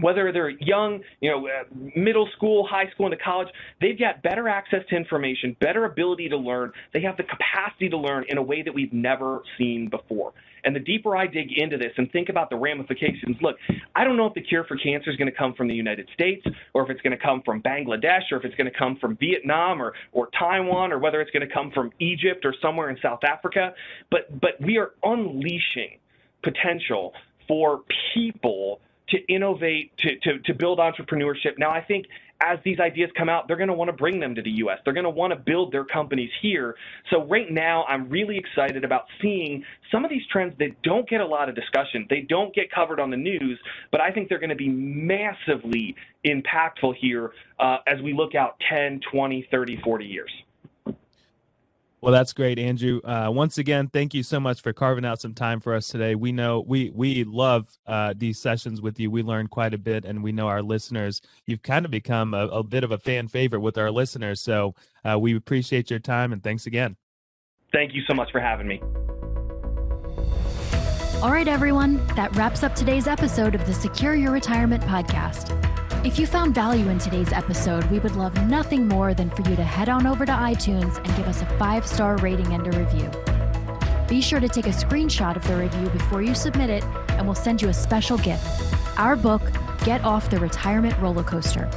whether 0.00 0.32
they're 0.32 0.50
young, 0.50 1.00
you 1.20 1.30
know, 1.30 1.46
uh, 1.46 1.64
middle 1.94 2.28
school, 2.36 2.66
high 2.66 2.90
school, 2.90 3.06
into 3.06 3.22
college, 3.22 3.48
they've 3.80 3.98
got 3.98 4.22
better 4.22 4.48
access 4.48 4.80
to 4.88 4.96
information, 4.96 5.56
better 5.60 5.84
ability 5.84 6.28
to 6.30 6.36
learn. 6.36 6.72
They 6.94 7.02
have 7.02 7.16
the 7.16 7.24
capacity 7.24 7.88
to 7.90 7.98
learn 7.98 8.24
in 8.28 8.38
a 8.38 8.42
way 8.42 8.62
that 8.62 8.72
we've 8.72 8.92
never 8.92 9.42
seen 9.58 9.88
before. 9.88 10.32
And 10.64 10.76
the 10.76 10.80
deeper 10.80 11.16
I 11.16 11.26
dig 11.26 11.58
into 11.58 11.76
this 11.76 11.92
and 11.96 12.10
think 12.12 12.28
about 12.28 12.48
the 12.48 12.56
ramifications, 12.56 13.36
look, 13.40 13.56
I 13.94 14.04
don't 14.04 14.16
know 14.16 14.26
if 14.26 14.34
the 14.34 14.40
cure 14.40 14.64
for 14.64 14.76
cancer 14.76 15.10
is 15.10 15.16
going 15.16 15.30
to 15.30 15.36
come 15.36 15.54
from 15.54 15.68
the 15.68 15.74
United 15.74 16.08
States 16.14 16.46
or 16.72 16.84
if 16.84 16.90
it's 16.90 17.00
going 17.00 17.16
to 17.16 17.22
come 17.22 17.42
from 17.44 17.60
Bangladesh 17.62 18.30
or 18.30 18.36
if 18.36 18.44
it's 18.44 18.54
going 18.54 18.70
to 18.70 18.78
come 18.78 18.96
from 19.00 19.16
Vietnam 19.16 19.82
or, 19.82 19.92
or 20.12 20.28
Taiwan 20.38 20.92
or 20.92 20.98
whether 20.98 21.20
it's 21.20 21.32
going 21.32 21.46
to 21.46 21.52
come 21.52 21.72
from 21.72 21.90
Egypt 21.98 22.44
or 22.44 22.54
somewhere 22.62 22.90
in 22.90 22.96
South 23.02 23.24
Africa. 23.24 23.74
But, 24.10 24.40
but 24.40 24.52
we 24.60 24.78
are 24.78 24.92
unleashing 25.02 25.98
potential 26.42 27.12
for 27.48 27.80
people 28.14 28.80
to 29.12 29.32
innovate, 29.32 29.96
to, 29.98 30.18
to, 30.18 30.38
to 30.40 30.54
build 30.54 30.78
entrepreneurship. 30.78 31.58
Now, 31.58 31.70
I 31.70 31.80
think 31.80 32.06
as 32.44 32.58
these 32.64 32.80
ideas 32.80 33.10
come 33.16 33.28
out, 33.28 33.46
they're 33.46 33.56
going 33.56 33.68
to 33.68 33.74
want 33.74 33.88
to 33.88 33.96
bring 33.96 34.18
them 34.18 34.34
to 34.34 34.42
the 34.42 34.50
U.S. 34.50 34.78
They're 34.84 34.94
going 34.94 35.04
to 35.04 35.10
want 35.10 35.32
to 35.32 35.38
build 35.38 35.72
their 35.72 35.84
companies 35.84 36.30
here. 36.40 36.74
So 37.10 37.24
right 37.26 37.50
now, 37.50 37.84
I'm 37.84 38.08
really 38.08 38.36
excited 38.36 38.84
about 38.84 39.04
seeing 39.20 39.64
some 39.92 40.04
of 40.04 40.10
these 40.10 40.22
trends 40.30 40.54
that 40.58 40.82
don't 40.82 41.08
get 41.08 41.20
a 41.20 41.26
lot 41.26 41.48
of 41.48 41.54
discussion. 41.54 42.06
They 42.10 42.22
don't 42.22 42.54
get 42.54 42.72
covered 42.72 42.98
on 42.98 43.10
the 43.10 43.16
news, 43.16 43.60
but 43.92 44.00
I 44.00 44.10
think 44.10 44.28
they're 44.28 44.40
going 44.40 44.50
to 44.50 44.56
be 44.56 44.68
massively 44.68 45.94
impactful 46.26 46.96
here 47.00 47.32
uh, 47.60 47.78
as 47.86 48.02
we 48.02 48.12
look 48.12 48.34
out 48.34 48.56
10, 48.68 49.00
20, 49.12 49.46
30, 49.50 49.80
40 49.84 50.04
years. 50.04 50.30
Well, 52.02 52.10
that's 52.10 52.32
great, 52.32 52.58
Andrew. 52.58 53.00
Uh, 53.04 53.30
once 53.32 53.58
again, 53.58 53.86
thank 53.86 54.12
you 54.12 54.24
so 54.24 54.40
much 54.40 54.60
for 54.60 54.72
carving 54.72 55.04
out 55.04 55.20
some 55.20 55.34
time 55.34 55.60
for 55.60 55.72
us 55.72 55.86
today. 55.86 56.16
We 56.16 56.32
know 56.32 56.64
we 56.66 56.90
we 56.90 57.22
love 57.22 57.78
uh, 57.86 58.12
these 58.16 58.40
sessions 58.40 58.82
with 58.82 58.98
you. 58.98 59.08
We 59.08 59.22
learn 59.22 59.46
quite 59.46 59.72
a 59.72 59.78
bit, 59.78 60.04
and 60.04 60.20
we 60.20 60.32
know 60.32 60.48
our 60.48 60.62
listeners. 60.62 61.22
You've 61.46 61.62
kind 61.62 61.84
of 61.84 61.92
become 61.92 62.34
a, 62.34 62.48
a 62.48 62.64
bit 62.64 62.82
of 62.82 62.90
a 62.90 62.98
fan 62.98 63.28
favorite 63.28 63.60
with 63.60 63.78
our 63.78 63.92
listeners. 63.92 64.40
So 64.40 64.74
uh, 65.04 65.16
we 65.16 65.36
appreciate 65.36 65.90
your 65.90 66.00
time, 66.00 66.32
and 66.32 66.42
thanks 66.42 66.66
again. 66.66 66.96
Thank 67.72 67.94
you 67.94 68.02
so 68.08 68.14
much 68.14 68.32
for 68.32 68.40
having 68.40 68.66
me. 68.66 68.80
All 71.22 71.30
right, 71.30 71.46
everyone. 71.46 72.04
That 72.16 72.34
wraps 72.34 72.64
up 72.64 72.74
today's 72.74 73.06
episode 73.06 73.54
of 73.54 73.64
the 73.64 73.72
Secure 73.72 74.16
Your 74.16 74.32
Retirement 74.32 74.82
podcast. 74.82 75.61
If 76.04 76.18
you 76.18 76.26
found 76.26 76.52
value 76.52 76.88
in 76.88 76.98
today's 76.98 77.32
episode, 77.32 77.84
we 77.84 78.00
would 78.00 78.16
love 78.16 78.34
nothing 78.48 78.88
more 78.88 79.14
than 79.14 79.30
for 79.30 79.48
you 79.48 79.54
to 79.54 79.62
head 79.62 79.88
on 79.88 80.04
over 80.04 80.26
to 80.26 80.32
iTunes 80.32 80.96
and 80.96 81.06
give 81.16 81.28
us 81.28 81.42
a 81.42 81.46
five 81.58 81.86
star 81.86 82.16
rating 82.16 82.52
and 82.52 82.66
a 82.66 82.76
review. 82.76 83.08
Be 84.08 84.20
sure 84.20 84.40
to 84.40 84.48
take 84.48 84.66
a 84.66 84.70
screenshot 84.70 85.36
of 85.36 85.46
the 85.46 85.54
review 85.56 85.88
before 85.90 86.20
you 86.20 86.34
submit 86.34 86.70
it, 86.70 86.82
and 87.10 87.24
we'll 87.24 87.36
send 87.36 87.62
you 87.62 87.68
a 87.68 87.72
special 87.72 88.18
gift 88.18 88.44
our 88.98 89.14
book, 89.14 89.42
Get 89.84 90.02
Off 90.02 90.28
the 90.28 90.40
Retirement 90.40 90.98
Roller 90.98 91.22
Coaster. 91.22 91.70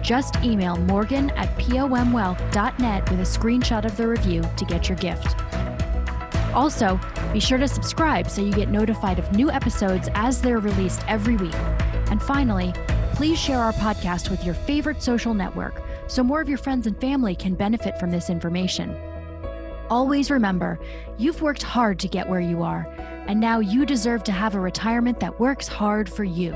Just 0.00 0.36
email 0.44 0.76
morgan 0.76 1.30
at 1.30 1.48
pomwealth.net 1.58 3.10
with 3.10 3.18
a 3.18 3.24
screenshot 3.24 3.84
of 3.84 3.96
the 3.96 4.06
review 4.06 4.42
to 4.58 4.64
get 4.64 4.88
your 4.88 4.96
gift. 4.98 5.36
Also, 6.54 7.00
be 7.32 7.40
sure 7.40 7.58
to 7.58 7.66
subscribe 7.66 8.30
so 8.30 8.42
you 8.42 8.52
get 8.52 8.68
notified 8.68 9.18
of 9.18 9.32
new 9.32 9.50
episodes 9.50 10.08
as 10.14 10.40
they're 10.40 10.60
released 10.60 11.02
every 11.08 11.36
week. 11.36 11.54
And 12.10 12.22
finally, 12.22 12.72
Please 13.22 13.38
share 13.38 13.60
our 13.60 13.72
podcast 13.74 14.30
with 14.30 14.42
your 14.42 14.56
favorite 14.56 15.00
social 15.00 15.32
network 15.32 15.80
so 16.08 16.24
more 16.24 16.40
of 16.40 16.48
your 16.48 16.58
friends 16.58 16.88
and 16.88 17.00
family 17.00 17.36
can 17.36 17.54
benefit 17.54 17.96
from 18.00 18.10
this 18.10 18.28
information. 18.28 18.96
Always 19.88 20.28
remember, 20.28 20.80
you've 21.18 21.40
worked 21.40 21.62
hard 21.62 22.00
to 22.00 22.08
get 22.08 22.28
where 22.28 22.40
you 22.40 22.64
are, 22.64 22.84
and 23.28 23.38
now 23.38 23.60
you 23.60 23.86
deserve 23.86 24.24
to 24.24 24.32
have 24.32 24.56
a 24.56 24.60
retirement 24.60 25.20
that 25.20 25.38
works 25.38 25.68
hard 25.68 26.10
for 26.10 26.24
you. 26.24 26.50